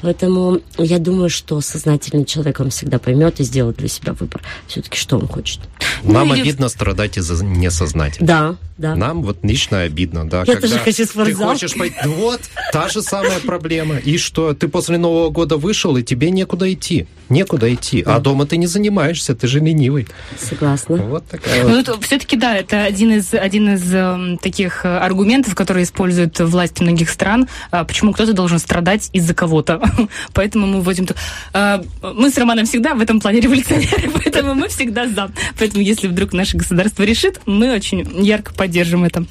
Поэтому 0.00 0.60
я 0.78 0.98
думаю, 0.98 1.28
что 1.28 1.60
сознательный 1.60 2.24
человек 2.24 2.60
он 2.60 2.70
всегда 2.70 2.98
поймет 2.98 3.40
и 3.40 3.44
сделает 3.44 3.76
для 3.76 3.88
себя 3.88 4.12
выбор. 4.14 4.42
Все-таки 4.66 4.96
что 4.96 5.18
он 5.18 5.28
хочет. 5.28 5.60
Нам 6.02 6.28
ну, 6.28 6.34
обидно 6.34 6.64
или... 6.64 6.70
страдать 6.70 7.18
из-за 7.18 7.44
несознательности. 7.44 8.24
Да, 8.24 8.56
да. 8.78 8.96
Нам 8.96 9.22
вот 9.22 9.38
лично 9.42 9.82
обидно, 9.82 10.28
да. 10.28 10.44
Я 10.46 10.56
тоже 10.56 10.78
хочу 10.78 11.04
спортзал. 11.04 11.50
Ты 11.50 11.54
хочешь 11.54 11.74
пойти... 11.74 11.96
Вот, 12.04 12.40
та 12.72 12.88
же 12.88 13.02
самая 13.02 13.40
проблема. 13.40 13.96
И 13.96 14.18
что, 14.18 14.54
ты 14.54 14.68
после 14.68 14.98
Нового 14.98 15.30
года 15.30 15.56
вышел, 15.56 15.96
и 15.96 16.02
тебе 16.02 16.30
некуда 16.30 16.72
идти. 16.72 17.06
Некуда 17.28 17.72
идти. 17.72 18.02
Да. 18.02 18.16
А 18.16 18.20
дома 18.20 18.46
ты 18.46 18.56
не 18.56 18.66
занимаешься, 18.66 19.34
ты 19.34 19.46
же 19.46 19.60
ленивый. 19.60 20.08
Согласна. 20.38 20.96
Вот 20.96 21.26
такая 21.26 21.64
ну, 21.64 21.76
вот. 21.76 22.04
Все-таки, 22.04 22.36
да, 22.36 22.56
это 22.56 22.82
один 22.82 23.12
из, 23.12 23.32
один 23.34 23.74
из 23.74 23.81
э, 23.92 24.36
таких 24.42 24.84
э, 24.84 24.98
аргументов, 24.98 25.54
которые 25.54 25.84
используют 25.84 26.38
власти 26.40 26.82
многих 26.82 27.10
стран, 27.10 27.48
э, 27.70 27.84
почему 27.84 28.12
кто-то 28.12 28.32
должен 28.32 28.58
страдать 28.58 29.08
из-за 29.12 29.34
кого-то. 29.34 29.80
Поэтому 30.34 30.66
мы 30.66 30.80
вводим... 30.80 31.06
Э, 31.54 31.82
мы 32.02 32.30
с 32.30 32.38
Романом 32.38 32.66
всегда 32.66 32.94
в 32.94 33.00
этом 33.00 33.20
плане 33.20 33.40
революционеры, 33.42 34.10
поэтому 34.10 34.54
мы 34.54 34.68
всегда 34.68 35.08
за. 35.08 35.30
Поэтому 35.58 35.82
если 35.82 36.08
вдруг 36.08 36.32
наше 36.32 36.56
государство 36.56 37.02
решит, 37.02 37.40
мы 37.46 37.74
очень 37.74 38.24
ярко 38.24 38.52
поддержим 38.54 39.04
это. 39.04 39.24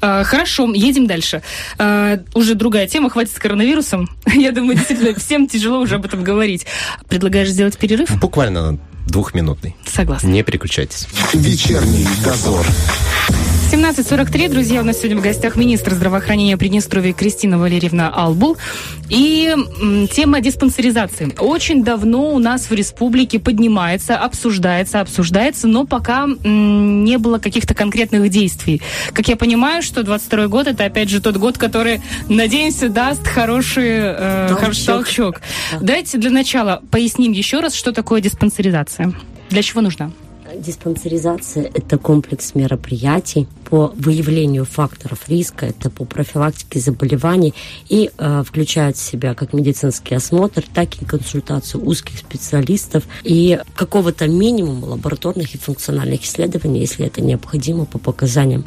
А, 0.00 0.24
хорошо, 0.24 0.72
едем 0.74 1.06
дальше. 1.06 1.42
А, 1.78 2.18
уже 2.34 2.54
другая 2.54 2.86
тема, 2.86 3.10
хватит 3.10 3.32
с 3.32 3.38
коронавирусом. 3.38 4.08
Я 4.26 4.52
думаю, 4.52 4.76
действительно, 4.76 5.14
всем 5.18 5.46
тяжело 5.48 5.80
уже 5.80 5.96
об 5.96 6.04
этом 6.04 6.22
говорить. 6.22 6.66
Предлагаешь 7.08 7.48
сделать 7.48 7.76
перерыв? 7.78 8.10
Буквально 8.20 8.78
двухминутный. 9.06 9.76
Согласна. 9.86 10.28
Не 10.28 10.42
переключайтесь. 10.42 11.08
Вечерний 11.32 12.06
дозор. 12.24 12.66
17.43, 13.72 14.48
друзья, 14.48 14.80
у 14.80 14.84
нас 14.84 14.98
сегодня 14.98 15.18
в 15.18 15.22
гостях 15.22 15.56
министр 15.56 15.94
здравоохранения 15.94 16.56
Приднестровья 16.56 17.12
Кристина 17.12 17.58
Валерьевна 17.58 18.08
Албул. 18.08 18.56
И 19.08 19.54
тема 20.12 20.40
диспансеризации. 20.40 21.32
Очень 21.38 21.82
давно 21.82 22.32
у 22.32 22.38
нас 22.38 22.70
в 22.70 22.72
республике 22.72 23.40
поднимается, 23.40 24.16
обсуждается, 24.16 25.00
обсуждается, 25.00 25.66
но 25.66 25.84
пока 25.84 26.26
не 26.44 27.18
было 27.18 27.38
каких-то 27.38 27.74
конкретных 27.74 28.28
действий. 28.30 28.82
Как 29.12 29.28
я 29.28 29.36
понимаю, 29.36 29.82
что 29.82 30.04
22 30.04 30.46
год 30.46 30.68
это 30.68 30.84
опять 30.84 31.08
же 31.08 31.20
тот 31.20 31.36
год, 31.36 31.58
который, 31.58 32.00
надеемся, 32.28 32.88
даст 32.88 33.26
хороший 33.26 33.90
э, 33.90 34.46
толчок. 34.48 34.60
Хороший 34.60 34.86
толчок. 34.86 35.40
Да. 35.72 35.78
Давайте 35.80 36.18
для 36.18 36.30
начала 36.30 36.82
поясним 36.90 37.32
еще 37.32 37.60
раз, 37.60 37.74
что 37.74 37.92
такое 37.92 38.20
диспансеризация. 38.20 38.95
Для 39.50 39.62
чего 39.62 39.80
нужна? 39.80 40.10
Диспансеризация– 40.58 41.70
это 41.74 41.98
комплекс 41.98 42.54
мероприятий 42.54 43.46
по 43.68 43.92
выявлению 43.96 44.64
факторов 44.64 45.28
риска, 45.28 45.66
это 45.66 45.90
по 45.90 46.04
профилактике 46.04 46.80
заболеваний 46.80 47.52
и 47.88 48.10
э, 48.16 48.42
включает 48.46 48.96
в 48.96 49.00
себя 49.00 49.34
как 49.34 49.52
медицинский 49.52 50.14
осмотр, 50.14 50.64
так 50.72 50.94
и 51.02 51.04
консультацию 51.04 51.84
узких 51.84 52.18
специалистов 52.18 53.04
и 53.24 53.58
какого-то 53.74 54.28
минимума 54.28 54.86
лабораторных 54.86 55.54
и 55.54 55.58
функциональных 55.58 56.24
исследований, 56.24 56.80
если 56.80 57.06
это 57.06 57.20
необходимо 57.20 57.84
по 57.84 57.98
показаниям 57.98 58.64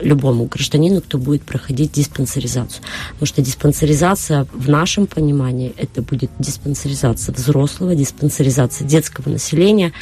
любому 0.00 0.46
гражданину, 0.46 1.00
кто 1.00 1.18
будет 1.18 1.42
проходить 1.42 1.92
диспансеризацию. 1.92 2.82
Потому 3.12 3.26
что 3.26 3.42
диспансеризация 3.42 4.46
в 4.52 4.68
нашем 4.68 5.06
понимании 5.06 5.72
это 5.76 6.02
будет 6.02 6.30
диспансеризация 6.38 7.32
взрослого, 7.32 7.94
диспансеризация 7.94 8.86
детского 8.86 9.28
населения, 9.30 9.92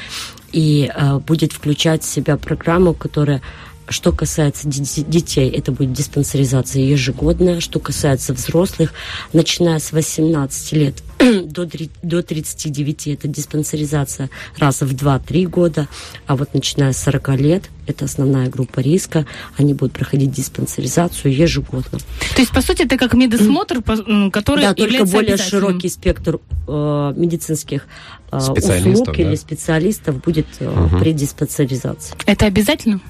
и 0.52 0.90
э, 0.92 1.18
будет 1.18 1.52
включать 1.52 2.02
в 2.02 2.06
себя 2.06 2.36
программу, 2.36 2.94
которая 2.94 3.40
что 3.90 4.12
касается 4.12 4.68
детей, 4.68 5.50
это 5.50 5.72
будет 5.72 5.92
диспансеризация 5.92 6.82
ежегодная. 6.82 7.60
Что 7.60 7.80
касается 7.80 8.32
взрослых, 8.32 8.92
начиная 9.32 9.78
с 9.78 9.92
18 9.92 10.72
лет 10.72 11.02
до, 11.44 11.68
до 12.02 12.22
39, 12.22 13.08
это 13.08 13.28
диспансеризация 13.28 14.30
раз 14.58 14.80
в 14.80 14.94
2-3 14.94 15.46
года. 15.46 15.88
А 16.26 16.36
вот 16.36 16.54
начиная 16.54 16.92
с 16.92 17.02
40 17.02 17.28
лет, 17.40 17.64
это 17.86 18.04
основная 18.04 18.48
группа 18.48 18.80
риска, 18.80 19.26
они 19.56 19.74
будут 19.74 19.92
проходить 19.92 20.30
диспансеризацию 20.30 21.34
ежегодно. 21.34 21.98
То 21.98 22.40
есть, 22.40 22.52
по 22.52 22.62
сути, 22.62 22.82
это 22.82 22.96
как 22.96 23.14
медосмотр, 23.14 23.82
который 24.32 24.62
Да, 24.62 24.74
только 24.74 25.04
более 25.04 25.36
широкий 25.36 25.88
спектр 25.88 26.38
э, 26.68 27.14
медицинских 27.16 27.86
э, 28.30 28.36
услуг 28.36 29.16
да? 29.16 29.22
или 29.22 29.34
специалистов 29.34 30.22
будет 30.22 30.46
э, 30.60 30.68
угу. 30.68 30.98
при 30.98 31.12
диспансеризации. 31.12 32.14
Это 32.26 32.46
обязательно? 32.46 33.00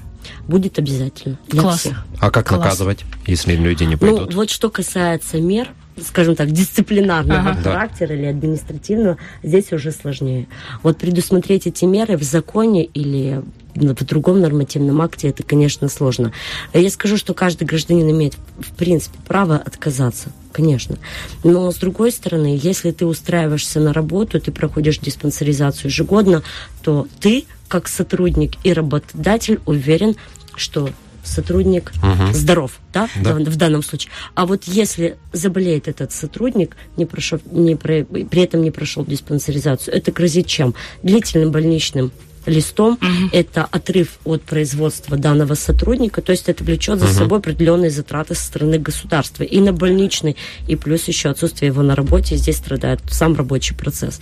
Будет 0.47 0.79
обязательно 0.79 1.37
для 1.47 1.61
Класс. 1.61 1.79
всех. 1.81 2.05
А 2.19 2.31
как 2.31 2.47
Класс. 2.47 2.61
наказывать, 2.61 2.99
если 3.25 3.55
люди 3.55 3.83
не 3.83 3.95
пойдут? 3.95 4.29
Ну, 4.31 4.35
вот 4.35 4.49
что 4.49 4.69
касается 4.69 5.39
мер, 5.39 5.69
скажем 6.01 6.35
так, 6.35 6.51
дисциплинарного 6.51 7.51
ага. 7.51 7.61
характера 7.61 8.09
да. 8.09 8.13
или 8.15 8.25
административного, 8.25 9.17
здесь 9.43 9.71
уже 9.71 9.91
сложнее. 9.91 10.47
Вот 10.83 10.97
предусмотреть 10.97 11.67
эти 11.67 11.85
меры 11.85 12.17
в 12.17 12.23
законе 12.23 12.85
или 12.85 13.41
в 13.75 14.03
другом 14.03 14.41
нормативном 14.41 15.01
акте, 15.01 15.29
это, 15.29 15.43
конечно, 15.43 15.87
сложно. 15.87 16.33
Я 16.73 16.89
скажу, 16.89 17.17
что 17.17 17.33
каждый 17.33 17.63
гражданин 17.63 18.09
имеет, 18.09 18.35
в 18.59 18.73
принципе, 18.75 19.17
право 19.25 19.55
отказаться, 19.55 20.29
конечно. 20.51 20.97
Но, 21.43 21.71
с 21.71 21.75
другой 21.75 22.11
стороны, 22.11 22.59
если 22.61 22.91
ты 22.91 23.05
устраиваешься 23.05 23.79
на 23.79 23.93
работу, 23.93 24.39
ты 24.39 24.51
проходишь 24.51 24.99
диспансеризацию 24.99 25.89
ежегодно, 25.89 26.43
то 26.81 27.07
ты 27.19 27.45
как 27.71 27.87
сотрудник 27.87 28.55
и 28.65 28.73
работодатель 28.73 29.61
уверен, 29.65 30.17
что 30.57 30.89
сотрудник 31.23 31.93
угу. 32.03 32.33
здоров, 32.33 32.79
да, 32.93 33.07
да, 33.23 33.35
в 33.35 33.55
данном 33.55 33.81
случае. 33.81 34.11
А 34.35 34.45
вот 34.45 34.65
если 34.65 35.17
заболеет 35.31 35.87
этот 35.87 36.11
сотрудник, 36.11 36.75
не 36.97 37.05
прошел, 37.05 37.39
не 37.49 37.75
про, 37.75 38.03
при 38.03 38.41
этом 38.41 38.61
не 38.61 38.71
прошел 38.71 39.05
диспансеризацию, 39.05 39.95
это 39.95 40.11
грозит 40.11 40.47
чем? 40.47 40.75
Длительным 41.01 41.51
больничным 41.51 42.11
листом, 42.45 42.93
угу. 42.93 43.29
это 43.31 43.65
отрыв 43.65 44.19
от 44.25 44.41
производства 44.41 45.17
данного 45.17 45.53
сотрудника, 45.55 46.21
то 46.21 46.31
есть 46.31 46.49
это 46.49 46.63
влечет 46.63 46.99
за 46.99 47.05
угу. 47.05 47.13
собой 47.13 47.39
определенные 47.39 47.89
затраты 47.89 48.35
со 48.35 48.45
стороны 48.45 48.77
государства 48.79 49.43
и 49.43 49.59
на 49.59 49.73
больничный, 49.73 50.35
и 50.67 50.75
плюс 50.75 51.07
еще 51.07 51.29
отсутствие 51.29 51.67
его 51.67 51.81
на 51.81 51.95
работе, 51.95 52.35
здесь 52.35 52.57
страдает 52.57 53.01
сам 53.09 53.35
рабочий 53.35 53.75
процесс. 53.75 54.19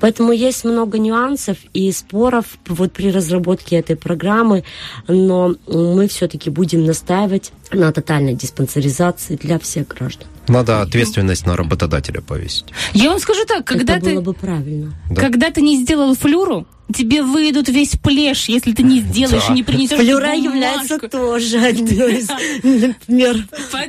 Поэтому 0.00 0.32
есть 0.32 0.64
много 0.64 0.98
нюансов 0.98 1.56
и 1.72 1.90
споров 1.92 2.46
вот 2.66 2.92
при 2.92 3.10
разработке 3.10 3.76
этой 3.76 3.96
программы, 3.96 4.64
но 5.08 5.54
мы 5.66 6.08
все-таки 6.08 6.50
будем 6.50 6.84
настаивать 6.84 7.52
на 7.70 7.92
тотальной 7.92 8.34
диспансеризации 8.34 9.36
для 9.36 9.58
всех 9.58 9.88
граждан. 9.88 10.26
Надо 10.48 10.82
ответственность 10.82 11.46
на 11.46 11.56
работодателя 11.56 12.20
повесить. 12.20 12.66
Я 12.92 13.10
вам 13.10 13.20
скажу 13.20 13.44
так, 13.46 13.64
когда 13.64 13.96
Это 13.96 14.06
ты... 14.06 14.14
было 14.14 14.22
бы 14.22 14.34
правильно. 14.34 14.92
Да? 15.08 15.20
Когда 15.20 15.50
ты 15.50 15.62
не 15.62 15.80
сделал 15.80 16.14
флюру, 16.14 16.66
тебе 16.92 17.22
выйдут 17.22 17.68
весь 17.68 17.96
плешь, 17.96 18.48
если 18.48 18.72
ты 18.72 18.82
не 18.82 19.00
сделаешь 19.00 19.46
да. 19.46 19.52
и 19.52 19.56
не 19.56 19.62
принесешь 19.62 19.98
Флюра 19.98 20.34
является 20.34 20.98
тоже 20.98 21.58
одной 21.58 22.16
из 22.18 22.28
мер 23.08 23.36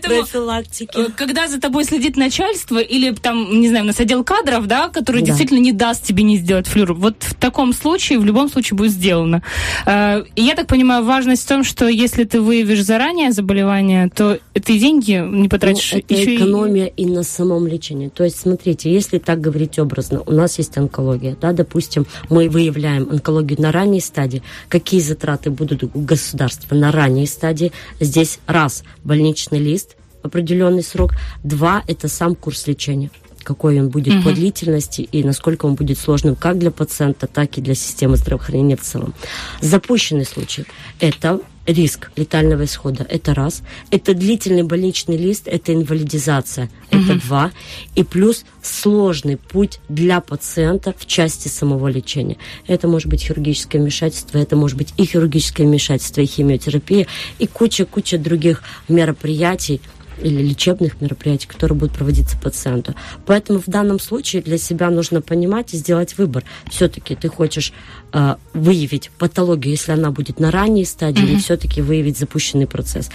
профилактики. 0.01 0.97
Э, 0.97 1.09
когда 1.15 1.47
за 1.47 1.59
тобой 1.59 1.83
следит 1.83 2.15
начальство 2.15 2.77
или 2.77 3.11
там, 3.11 3.59
не 3.59 3.69
знаю, 3.69 3.83
у 3.83 3.87
нас 3.87 3.99
отдел 3.99 4.23
кадров, 4.23 4.67
да, 4.67 4.89
который 4.89 5.21
да. 5.21 5.27
действительно 5.27 5.59
не 5.59 5.73
даст 5.73 6.03
тебе 6.03 6.23
не 6.23 6.37
сделать 6.37 6.67
флюру, 6.67 6.95
вот 6.95 7.15
в 7.19 7.33
таком 7.35 7.73
случае, 7.73 8.19
в 8.19 8.25
любом 8.25 8.49
случае 8.49 8.77
будет 8.77 8.91
сделано. 8.91 9.43
Э, 9.85 10.23
и 10.35 10.43
я 10.43 10.55
так 10.55 10.67
понимаю, 10.67 11.03
важность 11.03 11.43
в 11.43 11.47
том, 11.47 11.63
что 11.63 11.87
если 11.87 12.23
ты 12.23 12.41
выявишь 12.41 12.83
заранее 12.83 13.31
заболевание, 13.31 14.09
то 14.09 14.39
ты 14.53 14.77
деньги 14.77 15.23
не 15.29 15.49
потратишь, 15.49 15.93
ну, 15.93 15.99
это 15.99 16.13
еще 16.13 16.35
экономия 16.35 16.85
и 16.85 17.05
на 17.05 17.23
самом 17.23 17.67
лечении. 17.67 18.09
То 18.09 18.23
есть, 18.23 18.39
смотрите, 18.39 18.91
если 18.91 19.17
так 19.17 19.41
говорить 19.41 19.77
образно, 19.79 20.21
у 20.25 20.31
нас 20.31 20.57
есть 20.57 20.77
онкология, 20.77 21.35
да, 21.39 21.51
допустим, 21.51 22.05
мы 22.29 22.47
выявляем 22.49 22.82
онкологию 22.87 23.61
на 23.61 23.71
ранней 23.71 24.01
стадии, 24.01 24.43
какие 24.69 24.99
затраты 24.99 25.49
будут 25.49 25.83
у 25.83 25.89
государства 25.93 26.75
на 26.75 26.91
ранней 26.91 27.27
стадии? 27.27 27.71
Здесь 27.99 28.39
раз, 28.47 28.83
больничный 29.03 29.59
лист, 29.59 29.95
определенный 30.21 30.83
срок, 30.83 31.13
два, 31.43 31.83
это 31.87 32.07
сам 32.07 32.35
курс 32.35 32.67
лечения 32.67 33.09
какой 33.43 33.77
он 33.79 33.89
будет 33.89 34.15
угу. 34.15 34.23
по 34.23 34.31
длительности 34.31 35.01
и 35.01 35.21
насколько 35.21 35.65
он 35.65 35.75
будет 35.75 35.99
сложным 35.99 36.35
как 36.35 36.57
для 36.57 36.71
пациента, 36.71 37.27
так 37.27 37.57
и 37.57 37.61
для 37.61 37.75
системы 37.75 38.15
здравоохранения 38.15 38.77
в 38.77 38.81
целом. 38.81 39.13
Запущенный 39.59 40.25
случай– 40.25 40.65
это 41.01 41.41
риск 41.65 42.11
летального 42.15 42.65
исхода. 42.65 43.05
Это 43.07 43.33
раз. 43.33 43.61
Это 43.91 44.13
длительный 44.13 44.63
больничный 44.63 45.17
лист, 45.17 45.47
это 45.47 45.73
инвалидизация. 45.73 46.69
Это 46.89 47.15
два. 47.15 47.51
И 47.95 48.03
плюс 48.03 48.45
сложный 48.61 49.37
путь 49.37 49.79
для 49.89 50.21
пациента 50.21 50.93
в 50.97 51.05
части 51.05 51.47
самого 51.47 51.87
лечения. 51.87 52.37
Это 52.67 52.87
может 52.87 53.07
быть 53.07 53.23
хирургическое 53.23 53.81
вмешательство, 53.81 54.37
это 54.37 54.55
может 54.55 54.77
быть 54.77 54.93
и 54.97 55.05
хирургическое 55.05 55.65
вмешательство, 55.65 56.21
и 56.21 56.25
химиотерапия, 56.25 57.07
и 57.39 57.47
куча-куча 57.47 58.17
других 58.17 58.63
мероприятий, 58.87 59.81
или 60.21 60.41
лечебных 60.41 61.01
мероприятий, 61.01 61.47
которые 61.47 61.77
будут 61.77 61.95
проводиться 61.95 62.37
пациенту. 62.37 62.95
Поэтому 63.25 63.59
в 63.59 63.67
данном 63.67 63.99
случае 63.99 64.41
для 64.41 64.57
себя 64.57 64.89
нужно 64.89 65.21
понимать 65.21 65.73
и 65.73 65.77
сделать 65.77 66.17
выбор. 66.17 66.43
Все-таки 66.69 67.15
ты 67.15 67.29
хочешь 67.29 67.73
э, 68.13 68.35
выявить 68.53 69.11
патологию, 69.17 69.71
если 69.71 69.91
она 69.91 70.11
будет 70.11 70.39
на 70.39 70.51
ранней 70.51 70.85
стадии, 70.85 71.23
mm-hmm. 71.23 71.31
или 71.31 71.39
все-таки 71.39 71.81
выявить 71.81 72.17
запущенный 72.17 72.67
процесс. 72.67 73.09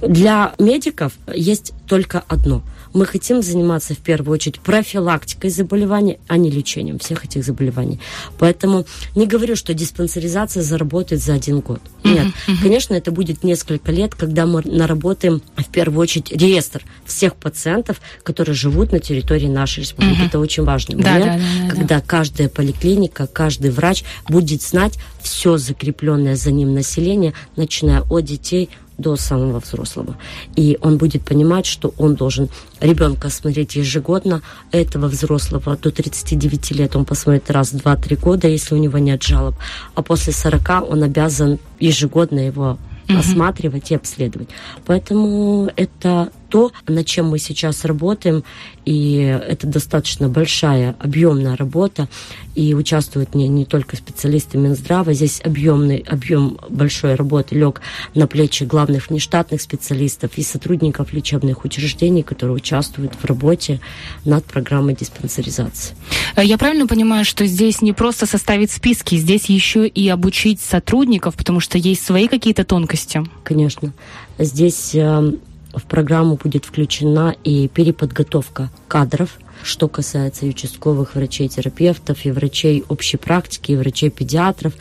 Для 0.00 0.54
медиков 0.58 1.12
есть 1.32 1.72
только 1.86 2.22
одно– 2.28 2.62
мы 2.92 3.06
хотим 3.06 3.42
заниматься 3.42 3.94
в 3.94 3.98
первую 3.98 4.34
очередь 4.34 4.60
профилактикой 4.60 5.50
заболеваний, 5.50 6.18
а 6.28 6.36
не 6.36 6.50
лечением 6.50 6.98
всех 6.98 7.24
этих 7.24 7.44
заболеваний. 7.44 8.00
Поэтому 8.38 8.86
не 9.14 9.26
говорю, 9.26 9.56
что 9.56 9.74
диспансеризация 9.74 10.62
заработает 10.62 11.22
за 11.22 11.34
один 11.34 11.60
год. 11.60 11.80
Нет. 12.02 12.26
Uh-huh. 12.26 12.62
Конечно, 12.62 12.94
это 12.94 13.12
будет 13.12 13.44
несколько 13.44 13.92
лет, 13.92 14.14
когда 14.14 14.46
мы 14.46 14.62
наработаем 14.64 15.42
в 15.56 15.70
первую 15.70 16.00
очередь 16.00 16.32
реестр 16.32 16.82
всех 17.04 17.36
пациентов, 17.36 18.00
которые 18.22 18.54
живут 18.54 18.92
на 18.92 18.98
территории 18.98 19.46
нашей 19.46 19.80
республики. 19.80 20.20
Uh-huh. 20.20 20.26
Это 20.26 20.38
очень 20.38 20.64
важный 20.64 20.96
момент, 20.96 21.24
да, 21.24 21.36
да, 21.36 21.38
да, 21.38 21.70
когда 21.70 21.96
да. 21.96 22.04
каждая 22.04 22.48
поликлиника, 22.48 23.26
каждый 23.26 23.70
врач 23.70 24.04
будет 24.28 24.39
знать 24.48 24.98
все 25.20 25.58
закрепленное 25.58 26.36
за 26.36 26.50
ним 26.50 26.74
население, 26.74 27.34
начиная 27.56 28.02
от 28.02 28.24
детей 28.24 28.70
до 29.00 29.16
самого 29.16 29.60
взрослого. 29.60 30.16
И 30.56 30.78
он 30.80 30.98
будет 30.98 31.24
понимать, 31.24 31.66
что 31.66 31.94
он 31.98 32.14
должен 32.14 32.48
ребенка 32.80 33.30
смотреть 33.30 33.76
ежегодно, 33.76 34.42
этого 34.72 35.06
взрослого 35.06 35.76
до 35.76 35.90
39 35.90 36.72
лет 36.72 36.96
он 36.96 37.04
посмотрит 37.04 37.50
раз, 37.50 37.72
два, 37.72 37.96
три 37.96 38.16
года, 38.16 38.46
если 38.46 38.74
у 38.74 38.78
него 38.78 38.98
нет 38.98 39.22
жалоб, 39.22 39.54
а 39.94 40.02
после 40.02 40.32
40 40.32 40.90
он 40.90 41.02
обязан 41.02 41.58
ежегодно 41.78 42.40
его 42.40 42.78
осматривать 43.08 43.90
и 43.90 43.94
обследовать. 43.94 44.48
Поэтому 44.86 45.70
это 45.76 46.30
то, 46.50 46.72
над 46.86 47.06
чем 47.06 47.28
мы 47.28 47.38
сейчас 47.38 47.84
работаем, 47.84 48.44
и 48.84 49.16
это 49.16 49.66
достаточно 49.66 50.28
большая, 50.28 50.96
объемная 50.98 51.56
работа, 51.56 52.08
и 52.54 52.74
участвуют 52.74 53.34
не, 53.34 53.48
не 53.48 53.64
только 53.64 53.96
специалисты 53.96 54.58
Минздрава, 54.58 55.12
здесь 55.14 55.40
объемный, 55.44 55.98
объем 55.98 56.58
большой 56.68 57.14
работы 57.14 57.54
лег 57.54 57.80
на 58.14 58.26
плечи 58.26 58.64
главных 58.64 59.08
внештатных 59.08 59.60
специалистов 59.60 60.32
и 60.36 60.42
сотрудников 60.42 61.12
лечебных 61.12 61.64
учреждений, 61.64 62.22
которые 62.22 62.56
участвуют 62.56 63.14
в 63.14 63.24
работе 63.24 63.80
над 64.24 64.44
программой 64.44 64.94
диспансеризации. 64.94 65.94
Э, 66.34 66.44
я 66.44 66.58
правильно 66.58 66.86
понимаю, 66.86 67.24
что 67.24 67.46
здесь 67.46 67.82
не 67.82 67.92
просто 67.92 68.26
составить 68.26 68.72
списки, 68.72 69.14
здесь 69.14 69.46
еще 69.46 69.86
и 69.86 70.08
обучить 70.08 70.60
сотрудников, 70.60 71.36
потому 71.36 71.60
что 71.60 71.78
есть 71.78 72.04
свои 72.04 72.26
какие-то 72.26 72.64
тонкости? 72.64 73.22
Конечно. 73.44 73.92
Здесь 74.38 74.94
э, 74.94 75.32
в 75.72 75.82
программу 75.84 76.36
будет 76.36 76.64
включена 76.64 77.34
и 77.44 77.68
переподготовка 77.68 78.70
кадров, 78.88 79.38
что 79.62 79.88
касается 79.88 80.46
и 80.46 80.50
участковых 80.50 81.14
врачей-терапевтов, 81.14 82.24
и 82.24 82.30
врачей 82.30 82.84
общей 82.88 83.16
практики, 83.16 83.72
и 83.72 83.76
врачей-педиатров. 83.76 84.72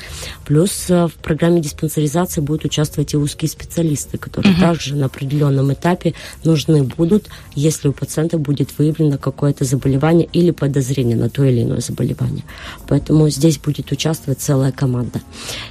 Плюс 0.46 0.90
э, 0.90 1.08
в 1.08 1.14
программе 1.16 1.62
диспансеризации 1.62 2.42
будут 2.42 2.66
участвовать 2.66 3.14
и 3.14 3.18
узкие 3.18 3.50
специалисты, 3.50 4.18
которые 4.18 4.54
угу. 4.54 4.62
также 4.62 4.96
на 4.96 5.08
определенном 5.08 5.74
этапе 5.74 6.14
нужны 6.44 6.84
будут, 6.84 7.28
если 7.56 7.90
у 7.90 7.94
пациента 7.94 8.38
будет 8.38 8.78
выявлено 8.78 9.18
какое-то 9.18 9.66
заболевание 9.66 10.28
или 10.32 10.52
подозрение 10.52 11.18
на 11.18 11.30
то 11.30 11.44
или 11.44 11.64
иное 11.64 11.82
заболевание. 11.82 12.44
Поэтому 12.88 13.30
здесь 13.30 13.58
будет 13.58 13.92
участвовать 13.92 14.40
целая 14.40 14.72
команда. 14.72 15.22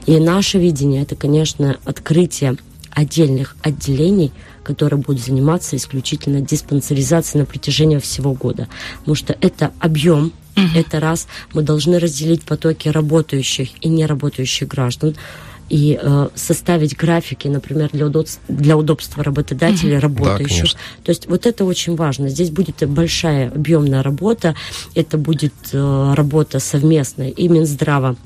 И 0.07 0.19
наше 0.19 0.59
видение– 0.59 1.03
это, 1.05 1.17
конечно, 1.17 1.79
открытие 1.85 2.57
отдельных 2.95 3.57
отделений– 3.63 4.33
которые 4.69 5.01
будут 5.01 5.25
заниматься 5.25 5.77
исключительно 5.77 6.43
диспансеризацией 6.43 7.41
на 7.41 7.47
протяжении 7.47 7.97
всего 7.97 8.35
года. 8.35 8.69
Потому 8.99 9.15
что 9.15 9.35
это 9.41 9.73
объем 9.81 10.33
Это 10.75 10.99
раз. 11.01 11.29
Мы 11.55 11.63
должны 11.63 12.01
разделить 12.01 12.43
потоки 12.43 12.89
работающих 12.89 13.69
и 13.81 13.89
неработающих 13.89 14.67
граждан 14.67 15.15
и 15.71 15.97
э, 16.03 16.29
составить 16.35 16.97
графики, 16.97 17.47
например, 17.47 17.91
для 17.93 18.07
удобства, 18.07 18.43
для 18.49 18.77
удобства 18.77 19.23
работодателей, 19.23 19.97
mm-hmm. 19.97 20.01
работающих. 20.01 20.65
Да, 20.65 21.05
То 21.05 21.11
есть 21.11 21.29
вот 21.29 21.47
это 21.47 21.65
очень 21.65 21.95
важно. 21.95 22.29
Здесь 22.29 22.51
будет 22.51 22.89
большая 22.89 23.51
объемная 23.51 24.03
работа. 24.03 24.55
Это 24.95 25.17
будет 25.17 25.55
э, 25.73 26.15
работа 26.17 26.59
совместная 26.59 27.31
и 27.31 27.49
Минздрава 27.49 28.17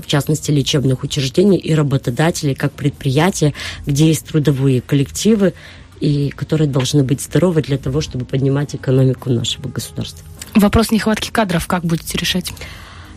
в 0.00 0.06
частности, 0.06 0.50
лечебных 0.50 1.02
учреждений 1.02 1.58
и 1.58 1.74
работодателей, 1.74 2.54
как 2.54 2.72
предприятия, 2.72 3.52
где 3.86 4.06
есть 4.06 4.26
трудовые 4.26 4.80
коллективы, 4.80 5.54
и 6.00 6.30
которые 6.30 6.68
должны 6.68 7.04
быть 7.04 7.20
здоровы 7.20 7.62
для 7.62 7.78
того, 7.78 8.00
чтобы 8.00 8.24
поднимать 8.24 8.74
экономику 8.74 9.30
нашего 9.30 9.68
государства. 9.68 10.26
Вопрос 10.54 10.90
нехватки 10.90 11.30
кадров 11.30 11.66
как 11.66 11.84
будете 11.84 12.18
решать? 12.18 12.52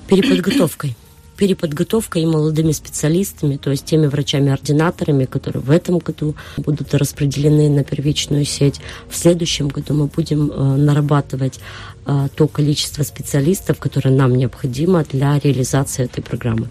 Переподготовкой 0.08 0.96
переподготовкой 1.36 2.24
и 2.24 2.26
молодыми 2.26 2.72
специалистами, 2.72 3.58
то 3.58 3.72
есть 3.72 3.86
теми 3.86 4.08
врачами-ординаторами, 4.08 5.26
которые 5.26 5.62
в 5.62 5.72
этом 5.72 6.00
году 6.00 6.36
будут 6.58 6.94
распределены 6.94 7.70
на 7.70 7.84
первичную 7.84 8.46
сеть. 8.46 8.80
В 9.10 9.16
следующем 9.16 9.68
году 9.68 9.94
мы 9.94 10.08
будем 10.08 10.52
э, 10.52 10.78
нарабатывать 10.78 11.60
э, 12.06 12.28
то 12.36 12.48
количество 12.48 13.04
специалистов, 13.04 13.80
которое 13.80 14.12
нам 14.12 14.36
необходимо 14.36 15.04
для 15.04 15.40
реализации 15.40 16.06
этой 16.06 16.22
программы. 16.22 16.70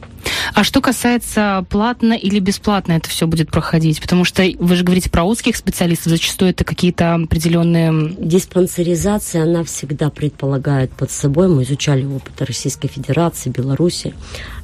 А 0.55 0.63
что 0.63 0.81
касается 0.81 1.65
платно 1.69 2.13
или 2.13 2.39
бесплатно 2.39 2.93
это 2.93 3.09
все 3.09 3.27
будет 3.27 3.51
проходить? 3.51 4.01
Потому 4.01 4.25
что 4.25 4.45
вы 4.59 4.77
же 4.77 4.85
говорите 4.85 5.11
про 5.11 5.25
узких 5.25 5.57
специалистов, 5.57 6.11
зачастую 6.11 6.51
это 6.51 6.65
какие-то 6.65 7.15
определенные... 7.15 8.15
Диспансеризация, 8.19 9.43
она 9.43 9.65
всегда 9.65 10.11
предполагает 10.11 10.91
под 10.93 11.11
собой, 11.11 11.49
мы 11.49 11.63
изучали 11.63 12.05
опыт 12.05 12.41
Российской 12.43 12.89
Федерации, 12.89 13.51
Беларуси, 13.51 14.15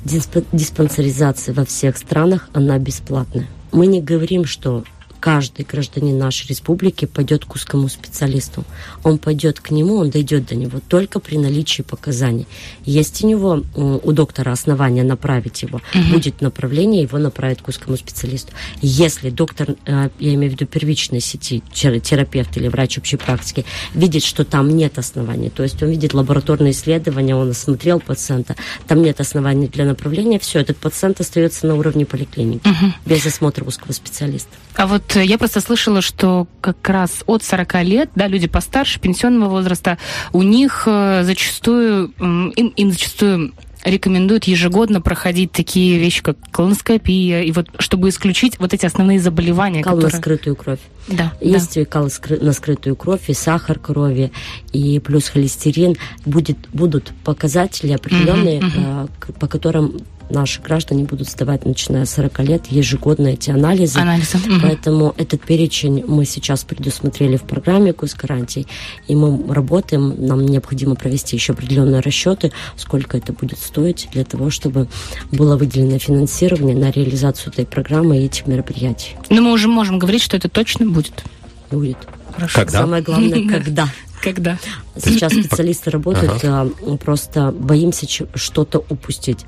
диспансеризация 0.04 1.54
во 1.54 1.64
всех 1.64 1.96
странах, 1.96 2.48
она 2.52 2.78
бесплатная. 2.78 3.46
Мы 3.72 3.86
не 3.86 4.00
говорим, 4.00 4.44
что 4.44 4.84
каждый 5.20 5.64
гражданин 5.64 6.18
нашей 6.18 6.48
республики 6.48 7.04
пойдет 7.04 7.44
к 7.44 7.54
узкому 7.54 7.88
специалисту. 7.88 8.64
Он 9.04 9.18
пойдет 9.18 9.61
к 9.61 9.70
нему, 9.70 9.96
он 9.96 10.11
дойдет 10.11 10.46
до 10.46 10.54
него 10.54 10.80
только 10.88 11.20
при 11.20 11.37
наличии 11.37 11.83
показаний. 11.83 12.46
Есть 12.85 13.22
у 13.22 13.28
него, 13.28 13.62
у 13.74 14.12
доктора 14.12 14.52
основания 14.52 15.02
направить 15.02 15.62
его, 15.62 15.80
угу. 15.94 16.04
будет 16.11 16.40
направление, 16.40 17.02
его 17.02 17.18
направить 17.18 17.61
к 17.61 17.68
узкому 17.68 17.96
специалисту. 17.96 18.52
Если 18.80 19.30
доктор, 19.30 19.76
э, 19.85 20.09
я 20.18 20.35
имею 20.35 20.52
в 20.52 20.54
виду 20.54 20.66
первичной 20.66 21.20
сети, 21.20 21.62
терапевт 21.72 22.56
или 22.56 22.68
врач 22.68 22.98
общей 22.98 23.16
практики, 23.16 23.66
видит, 23.94 24.24
что 24.24 24.44
там 24.44 24.74
нет 24.76 24.98
оснований, 24.98 25.50
то 25.50 25.62
есть 25.62 25.83
он 25.83 25.90
видит 25.90 26.14
лабораторные 26.14 26.72
исследования, 26.72 27.37
он 27.37 27.50
осмотрел 27.50 28.00
пациента, 28.00 28.56
там 28.88 29.02
нет 29.02 29.20
оснований 29.20 29.68
для 29.68 29.85
направления, 29.85 30.38
все, 30.38 30.61
этот 30.61 30.78
пациент 30.78 31.20
остается 31.20 31.66
на 31.66 31.74
уровне 31.74 32.06
поликлиники, 32.06 32.66
угу. 32.66 32.92
без 33.04 33.26
осмотра 33.26 33.64
узкого 33.64 33.92
специалиста. 33.92 34.56
А 34.76 34.87
вот 34.87 35.10
Э, 35.14 35.25
я 35.25 35.38
просто 35.38 35.61
слышала, 35.61 36.01
что 36.01 36.46
как 36.61 36.88
раз 36.88 37.23
от 37.27 37.42
40 37.42 37.83
лет, 37.85 38.11
да, 38.14 38.27
люди 38.27 38.49
постарше, 38.49 39.01
пенсионного 39.01 39.51
возраста, 39.51 39.99
у 40.33 40.42
них 40.42 40.85
э, 40.87 41.23
зачастую, 41.25 42.12
им, 42.18 42.68
им 42.68 42.90
зачастую 42.90 43.53
рекомендуют 43.85 44.44
ежегодно 44.44 45.01
проходить 45.01 45.53
такие 45.53 45.99
вещи, 45.99 46.23
как 46.23 46.37
колоноскопия, 46.51 47.42
и 47.42 47.53
вот 47.53 47.68
чтобы 47.79 48.11
исключить 48.11 48.59
вот 48.59 48.75
эти 48.75 48.85
основные 48.85 49.20
заболевания, 49.20 49.83
кал 49.83 49.94
которые... 49.94 50.12
на 50.12 50.18
скрытую 50.18 50.57
кровь. 50.57 50.81
Да. 51.09 51.33
Есть 51.40 51.75
да. 51.75 51.85
кал 51.85 52.09
на 52.40 52.53
скрытую 52.53 52.96
кровь, 52.96 53.29
и 53.29 53.35
сахар 53.35 53.79
крови, 53.79 54.33
и 54.73 54.99
плюс 55.01 55.29
холестерин. 55.29 55.96
Будет, 56.27 56.58
будут 56.73 57.13
показатели 57.25 57.92
определенные, 57.92 58.58
угу, 58.58 58.67
угу. 58.67 59.33
по 59.38 59.46
которым 59.46 59.96
наши 60.31 60.60
граждане 60.60 61.04
будут 61.04 61.28
сдавать, 61.28 61.64
начиная 61.64 62.04
с 62.04 62.10
40 62.14 62.40
лет, 62.40 62.66
ежегодно 62.66 63.28
эти 63.28 63.50
анализы. 63.50 63.98
Анализы. 63.98 64.38
Поэтому 64.62 65.14
этот 65.16 65.42
перечень 65.42 66.04
мы 66.06 66.24
сейчас 66.24 66.64
предусмотрели 66.64 67.37
в 67.37 67.42
программе 67.42 67.92
госгарантий, 67.92 68.66
и 69.08 69.14
мы 69.14 69.52
работаем, 69.52 70.14
нам 70.18 70.44
необходимо 70.46 70.94
провести 70.94 71.37
еще 71.37 71.52
определенные 71.52 72.00
расчеты, 72.00 72.52
сколько 72.76 73.16
это 73.16 73.33
будет 73.33 73.58
стоить 73.58 74.08
для 74.12 74.24
того, 74.24 74.50
чтобы 74.50 74.88
было 75.33 75.56
выделено 75.56 75.98
финансирование 75.98 76.76
на 76.76 76.90
реализацию 76.90 77.52
этой 77.52 77.66
программы 77.66 78.18
и 78.18 78.24
этих 78.26 78.46
мероприятий. 78.46 79.16
Но 79.28 79.42
мы 79.42 79.52
уже 79.52 79.68
можем 79.68 79.98
говорить, 79.98 80.22
что 80.22 80.37
это 80.37 80.48
точно 80.48 80.87
будет. 80.87 81.24
Будет. 81.70 81.98
Хорошо. 82.35 82.60
Когда? 82.60 82.81
Самое 82.81 83.02
главное, 83.02 83.48
когда. 83.48 83.88
Когда? 84.23 84.58
Сейчас 84.96 85.33
специалисты 85.44 85.90
работают, 85.90 86.44
а, 86.44 86.68
просто 87.02 87.52
боимся 87.52 88.06
что-то 88.35 88.85
упустить. 88.88 89.46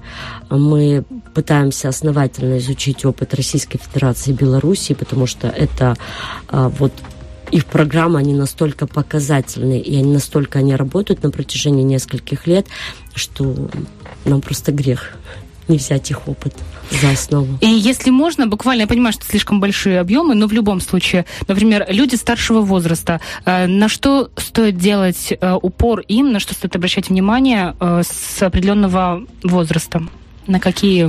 Мы 0.50 1.04
пытаемся 1.34 1.88
основательно 1.88 2.58
изучить 2.58 3.04
опыт 3.04 3.34
Российской 3.34 3.78
Федерации 3.78 4.30
и 4.30 4.34
Белоруссии, 4.34 4.94
потому 4.94 5.26
что 5.26 5.48
это 5.48 5.96
а, 6.48 6.68
вот 6.68 6.92
их 7.50 7.66
программы, 7.66 8.18
они 8.18 8.32
настолько 8.32 8.86
показательные, 8.86 9.80
и 9.80 9.96
они 9.96 10.12
настолько 10.12 10.58
они 10.60 10.74
работают 10.74 11.22
на 11.22 11.30
протяжении 11.30 11.82
нескольких 11.82 12.46
лет, 12.46 12.66
что 13.14 13.54
нам 14.24 14.40
просто 14.40 14.72
грех 14.72 15.12
не 15.72 15.78
взять 15.78 16.10
их 16.10 16.28
опыт 16.28 16.54
за 17.00 17.10
основу. 17.10 17.58
И 17.60 17.66
если 17.66 18.10
можно, 18.10 18.46
буквально, 18.46 18.82
я 18.82 18.86
понимаю, 18.86 19.12
что 19.14 19.24
слишком 19.24 19.58
большие 19.58 19.98
объемы, 20.00 20.34
но 20.34 20.46
в 20.46 20.52
любом 20.52 20.80
случае, 20.80 21.24
например, 21.48 21.86
люди 21.88 22.14
старшего 22.14 22.60
возраста, 22.60 23.20
э, 23.46 23.66
на 23.66 23.88
что 23.88 24.30
стоит 24.36 24.76
делать 24.76 25.32
э, 25.32 25.58
упор 25.62 26.00
им, 26.00 26.32
на 26.32 26.40
что 26.40 26.54
стоит 26.54 26.76
обращать 26.76 27.08
внимание 27.08 27.74
э, 27.80 28.02
с 28.04 28.42
определенного 28.42 29.22
возраста? 29.42 30.02
На 30.46 30.60
какие, 30.60 31.04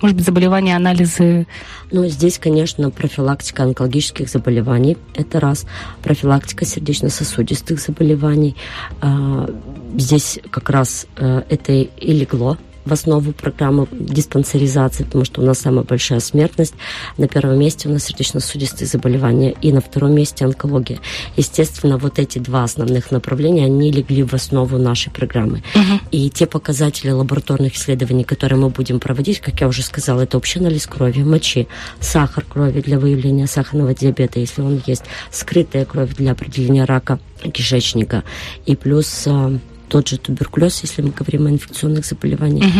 может 0.00 0.16
быть, 0.16 0.26
заболевания, 0.26 0.74
анализы? 0.74 1.46
Ну, 1.92 2.06
здесь, 2.08 2.38
конечно, 2.38 2.90
профилактика 2.90 3.62
онкологических 3.62 4.28
заболеваний. 4.28 4.96
Это 5.14 5.38
раз. 5.38 5.66
Профилактика 6.02 6.64
сердечно-сосудистых 6.64 7.78
заболеваний. 7.78 8.56
А, 9.00 9.48
Здесь 9.94 10.40
как 10.50 10.70
раз 10.70 11.06
это 11.18 11.72
и 11.72 12.12
легло 12.12 12.56
в 12.84 12.92
основу 12.92 13.32
программы 13.32 13.86
диспансеризации, 13.90 15.04
потому 15.04 15.24
что 15.24 15.40
у 15.42 15.44
нас 15.44 15.58
самая 15.58 15.84
большая 15.84 16.20
смертность. 16.20 16.74
На 17.18 17.28
первом 17.28 17.58
месте 17.58 17.88
у 17.88 17.92
нас 17.92 18.04
сердечно-сосудистые 18.04 18.88
заболевания 18.88 19.54
и 19.60 19.72
на 19.72 19.80
втором 19.80 20.14
месте 20.14 20.44
онкология. 20.44 20.98
Естественно, 21.36 21.98
вот 21.98 22.18
эти 22.18 22.38
два 22.38 22.64
основных 22.64 23.10
направления, 23.10 23.66
они 23.66 23.92
легли 23.92 24.22
в 24.22 24.34
основу 24.34 24.78
нашей 24.78 25.10
программы. 25.12 25.62
И 26.10 26.30
те 26.30 26.46
показатели 26.46 27.10
лабораторных 27.10 27.74
исследований, 27.74 28.24
которые 28.24 28.58
мы 28.58 28.68
будем 28.68 29.00
проводить, 29.00 29.40
как 29.40 29.60
я 29.60 29.68
уже 29.68 29.82
сказала, 29.82 30.22
это 30.22 30.36
общий 30.36 30.58
анализ 30.58 30.86
крови, 30.86 31.22
мочи, 31.22 31.68
сахар 32.00 32.44
крови 32.44 32.80
для 32.80 32.98
выявления 32.98 33.46
сахарного 33.46 33.94
диабета, 33.94 34.40
если 34.40 34.62
он 34.62 34.82
есть, 34.86 35.04
скрытая 35.30 35.84
кровь 35.84 36.14
для 36.14 36.32
определения 36.32 36.84
рака 36.84 37.18
кишечника, 37.52 38.22
и 38.66 38.76
плюс 38.76 39.24
а, 39.26 39.58
тот 39.92 40.08
же 40.08 40.16
туберкулез, 40.16 40.80
если 40.82 41.02
мы 41.02 41.10
говорим 41.10 41.46
о 41.46 41.50
инфекционных 41.50 42.06
заболеваниях. 42.06 42.72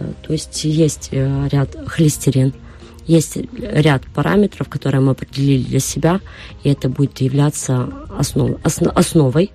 Э, 0.00 0.04
То 0.26 0.32
есть 0.32 0.64
есть 0.64 1.08
э, 1.12 1.48
ряд 1.52 1.76
холестерин, 1.86 2.52
есть 3.06 3.38
ряд 3.56 4.02
параметров, 4.14 4.68
которые 4.68 5.00
мы 5.00 5.12
определили 5.12 5.62
для 5.62 5.78
себя, 5.78 6.20
и 6.64 6.68
это 6.68 6.88
будет 6.88 7.20
являться 7.20 7.88
основ- 8.18 8.60
осно- 8.64 8.90
основой 8.90 9.52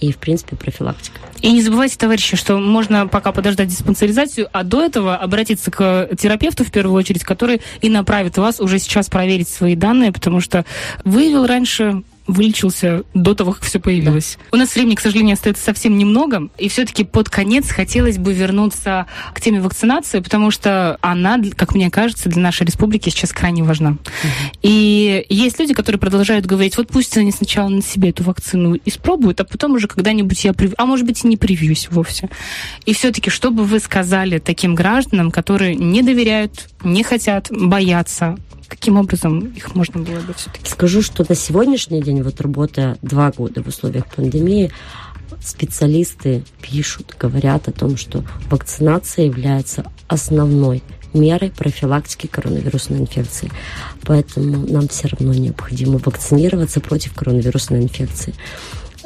и, 0.00 0.12
в 0.12 0.16
принципе, 0.16 0.56
профилактикой. 0.56 1.20
И 1.42 1.52
не 1.52 1.60
забывайте, 1.62 1.96
товарищи, 1.98 2.36
что 2.36 2.56
можно 2.58 3.06
пока 3.06 3.32
подождать 3.32 3.68
диспансеризацию, 3.68 4.48
а 4.52 4.62
до 4.62 4.82
этого 4.82 5.16
обратиться 5.16 5.70
к 5.70 6.08
терапевту 6.18 6.64
в 6.64 6.70
первую 6.70 6.96
очередь, 6.96 7.22
который 7.24 7.60
и 7.82 7.90
направит 7.90 8.38
вас 8.38 8.60
уже 8.60 8.78
сейчас 8.78 9.08
проверить 9.08 9.48
свои 9.48 9.74
данные, 9.76 10.10
потому 10.12 10.40
что 10.40 10.64
выявил 11.04 11.46
раньше 11.46 12.02
вылечился 12.26 13.04
до 13.14 13.34
того, 13.34 13.52
как 13.52 13.62
все 13.62 13.78
появилось. 13.78 14.38
У 14.52 14.56
нас 14.56 14.74
времени, 14.74 14.94
к 14.94 15.00
сожалению, 15.00 15.34
остается 15.34 15.64
совсем 15.64 15.96
немного, 15.96 16.48
и 16.58 16.68
все-таки 16.68 17.04
под 17.04 17.28
конец 17.28 17.70
хотелось 17.70 18.18
бы 18.18 18.32
вернуться 18.32 19.06
к 19.34 19.40
теме 19.40 19.60
вакцинации, 19.60 20.20
потому 20.20 20.50
что 20.50 20.98
она, 21.00 21.38
как 21.56 21.74
мне 21.74 21.90
кажется, 21.90 22.28
для 22.28 22.42
нашей 22.42 22.66
республики 22.66 23.10
сейчас 23.10 23.32
крайне 23.32 23.62
важна. 23.62 23.96
И 24.62 25.24
есть 25.28 25.58
люди, 25.58 25.74
которые 25.74 26.00
продолжают 26.00 26.46
говорить, 26.46 26.76
вот 26.76 26.88
пусть 26.88 27.16
они 27.16 27.32
сначала 27.32 27.68
на 27.68 27.82
себе 27.82 28.10
эту 28.10 28.24
вакцину 28.24 28.78
испробуют, 28.84 29.40
а 29.40 29.44
потом 29.44 29.72
уже 29.72 29.88
когда-нибудь 29.88 30.44
я 30.44 30.52
привью, 30.52 30.74
а 30.78 30.86
может 30.86 31.06
быть 31.06 31.24
и 31.24 31.28
не 31.28 31.36
привьюсь 31.36 31.88
вовсе. 31.90 32.28
И 32.84 32.94
все-таки, 32.94 33.30
что 33.30 33.50
бы 33.50 33.64
вы 33.64 33.78
сказали 33.78 34.38
таким 34.38 34.74
гражданам, 34.74 35.30
которые 35.30 35.74
не 35.74 36.02
доверяют, 36.02 36.68
не 36.82 37.02
хотят, 37.02 37.48
боятся, 37.50 38.36
каким 38.68 38.98
образом 38.98 39.40
их 39.40 39.74
можно 39.74 40.00
было 40.00 40.20
бы 40.20 40.34
все-таки? 40.34 40.68
Скажу, 40.68 41.02
что 41.02 41.24
на 41.28 41.34
сегодняшний 41.34 42.02
день, 42.02 42.22
вот 42.22 42.40
работая 42.40 42.98
два 43.02 43.30
года 43.30 43.62
в 43.62 43.68
условиях 43.68 44.06
пандемии, 44.06 44.72
специалисты 45.42 46.44
пишут, 46.60 47.14
говорят 47.18 47.68
о 47.68 47.72
том, 47.72 47.96
что 47.96 48.24
вакцинация 48.50 49.26
является 49.26 49.90
основной 50.08 50.82
мерой 51.14 51.50
профилактики 51.50 52.26
коронавирусной 52.26 53.00
инфекции. 53.00 53.50
Поэтому 54.02 54.66
нам 54.66 54.88
все 54.88 55.08
равно 55.08 55.32
необходимо 55.32 55.98
вакцинироваться 55.98 56.80
против 56.80 57.14
коронавирусной 57.14 57.82
инфекции. 57.82 58.34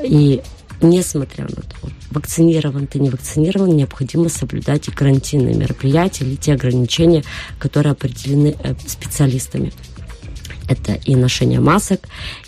И 0.03 0.43
несмотря 0.83 1.45
на 1.45 1.63
то, 1.63 1.77
вакцинирован 2.11 2.87
ты, 2.87 2.99
не 2.99 3.11
вакцинирован, 3.11 3.77
необходимо 3.77 4.29
соблюдать 4.29 4.89
и 4.89 4.91
карантинные 4.91 5.55
мероприятия 5.55 6.25
или 6.25 6.37
те 6.37 6.55
ограничения, 6.55 7.25
которые 7.59 7.93
определены 7.93 8.57
э, 8.63 8.75
специалистами. 8.87 9.73
Это 10.69 10.93
и 10.93 11.17
ношение 11.17 11.61
масок, 11.61 12.01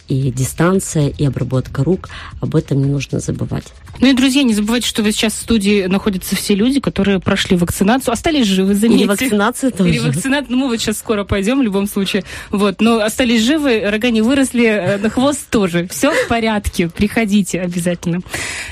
и 0.08 0.30
дистанция, 0.30 1.08
и 1.08 1.24
обработка 1.24 1.84
рук. 1.84 2.08
Об 2.40 2.54
этом 2.56 2.82
не 2.82 2.88
нужно 2.88 3.20
забывать. 3.20 3.64
Ну 4.00 4.08
и, 4.08 4.14
друзья, 4.14 4.42
не 4.42 4.54
забывайте, 4.54 4.88
что 4.88 5.02
вы 5.02 5.12
сейчас 5.12 5.34
в 5.34 5.42
студии 5.42 5.84
находятся 5.86 6.34
все 6.34 6.54
люди, 6.54 6.80
которые 6.80 7.20
прошли 7.20 7.56
вакцинацию, 7.56 8.12
остались 8.12 8.46
живы, 8.46 8.74
заметьте. 8.74 9.04
Или 9.04 9.08
вакцинация 9.08 9.70
тоже. 9.70 9.90
Или 9.90 9.98
вакцинация, 9.98 10.50
ну 10.50 10.56
мы 10.56 10.68
вот 10.68 10.80
сейчас 10.80 10.98
скоро 10.98 11.24
пойдем 11.24 11.60
в 11.60 11.62
любом 11.62 11.86
случае. 11.86 12.24
Вот, 12.50 12.80
но 12.80 13.00
остались 13.00 13.42
живы, 13.42 13.82
рога 13.84 14.10
не 14.10 14.22
выросли, 14.22 14.64
э, 14.64 14.96
на 14.96 15.10
хвост 15.10 15.48
тоже. 15.50 15.86
Все 15.88 16.10
в 16.10 16.28
порядке, 16.28 16.88
приходите 16.88 17.60
обязательно. 17.60 18.20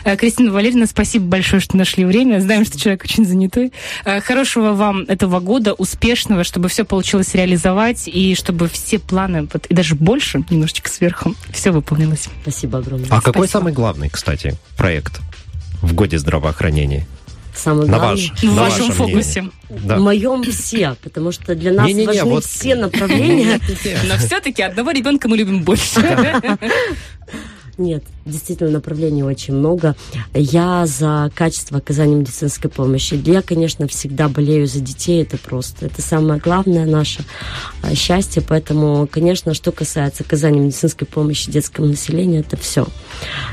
Э, 0.04 0.16
Кристина 0.16 0.50
Валерьевна, 0.52 0.86
спасибо 0.86 1.26
большое, 1.26 1.60
что 1.60 1.76
нашли 1.76 2.04
время. 2.04 2.40
Знаем, 2.40 2.64
что 2.64 2.78
человек 2.78 3.04
очень 3.04 3.24
занятой. 3.24 3.72
Э, 4.04 4.20
Хорошего 4.20 4.72
вам 4.72 5.02
этого 5.02 5.40
года, 5.40 5.74
успешного, 5.74 6.44
чтобы 6.44 6.68
все 6.68 6.84
получилось 6.84 7.34
реализовать 7.34 8.08
и 8.08 8.34
чтобы 8.34 8.68
все 8.68 8.98
планы, 8.98 9.48
вот, 9.52 9.66
и 9.66 9.74
даже 9.74 9.94
больше, 9.94 10.42
немножечко 10.50 10.88
сверху, 10.88 11.19
все 11.52 11.70
выполнилось. 11.70 12.28
Спасибо 12.42 12.78
огромное. 12.78 13.08
А 13.10 13.20
какой 13.20 13.46
Спасибо. 13.46 13.58
самый 13.58 13.72
главный, 13.72 14.08
кстати, 14.08 14.54
проект 14.76 15.20
в 15.82 15.92
годе 15.94 16.18
здравоохранения? 16.18 17.06
Самое 17.54 17.90
На 17.90 17.98
главное, 17.98 18.28
ваш, 18.30 18.40
В 18.40 18.44
на 18.44 18.52
вашем 18.62 18.80
ваше 18.86 18.92
фокусе. 18.92 19.40
мнение. 19.42 19.52
в 19.70 19.86
Да. 19.86 19.96
моем 19.98 20.42
все, 20.44 20.96
потому 21.02 21.32
что 21.32 21.54
для 21.56 21.72
нас 21.72 21.86
Не-не-не, 21.88 22.06
важны 22.06 22.24
вот- 22.30 22.44
все 22.44 22.74
направления. 22.76 23.60
Но 24.08 24.16
все-таки 24.18 24.62
одного 24.62 24.92
ребенка 24.92 25.28
мы 25.28 25.36
любим 25.36 25.62
больше. 25.64 26.00
Нет, 27.80 28.04
действительно, 28.26 28.68
направлений 28.68 29.22
очень 29.22 29.54
много. 29.54 29.96
Я 30.34 30.84
за 30.84 31.32
качество 31.34 31.78
оказания 31.78 32.14
медицинской 32.14 32.70
помощи. 32.70 33.14
Я, 33.24 33.40
конечно, 33.40 33.88
всегда 33.88 34.28
болею 34.28 34.66
за 34.66 34.80
детей, 34.80 35.22
это 35.22 35.38
просто. 35.38 35.86
Это 35.86 36.02
самое 36.02 36.38
главное 36.38 36.84
наше 36.84 37.24
а, 37.82 37.94
счастье. 37.94 38.42
Поэтому, 38.46 39.08
конечно, 39.10 39.54
что 39.54 39.72
касается 39.72 40.24
оказания 40.24 40.60
медицинской 40.60 41.06
помощи 41.06 41.50
детскому 41.50 41.88
населению, 41.88 42.40
это 42.40 42.58
все. 42.58 42.86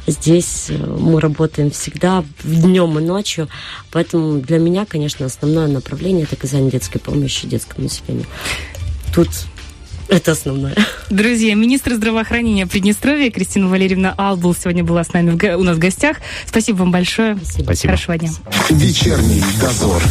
Здесь 0.07 0.65
э, 0.71 0.75
мы 0.75 1.21
работаем 1.21 1.71
всегда, 1.71 2.25
днем 2.43 2.99
и 2.99 3.01
ночью. 3.01 3.47
Поэтому 3.93 4.41
для 4.41 4.59
меня, 4.59 4.85
конечно, 4.85 5.25
основное 5.25 5.67
направление 5.67 6.25
это 6.25 6.35
оказание 6.35 6.69
детской 6.69 6.99
помощи 6.99 7.47
детскому 7.47 7.83
населению. 7.83 8.25
Тут 9.15 9.29
это 10.09 10.31
основное. 10.31 10.75
Друзья, 11.09 11.55
министр 11.55 11.95
здравоохранения 11.95 12.67
Приднестровья 12.67 13.31
Кристина 13.31 13.67
Валерьевна 13.67 14.13
Албул 14.17 14.55
сегодня 14.55 14.83
была 14.83 15.03
с 15.03 15.13
нами 15.13 15.31
в 15.31 15.57
у 15.57 15.63
нас 15.63 15.77
в 15.77 15.79
гостях. 15.79 16.17
Спасибо 16.45 16.77
вам 16.77 16.91
большое. 16.91 17.37
Спасибо. 17.37 17.63
Спасибо. 17.63 17.91
Хорошего 17.91 18.17
дня. 18.17 18.31
Вечерний 18.69 19.43
дозор. 19.59 20.01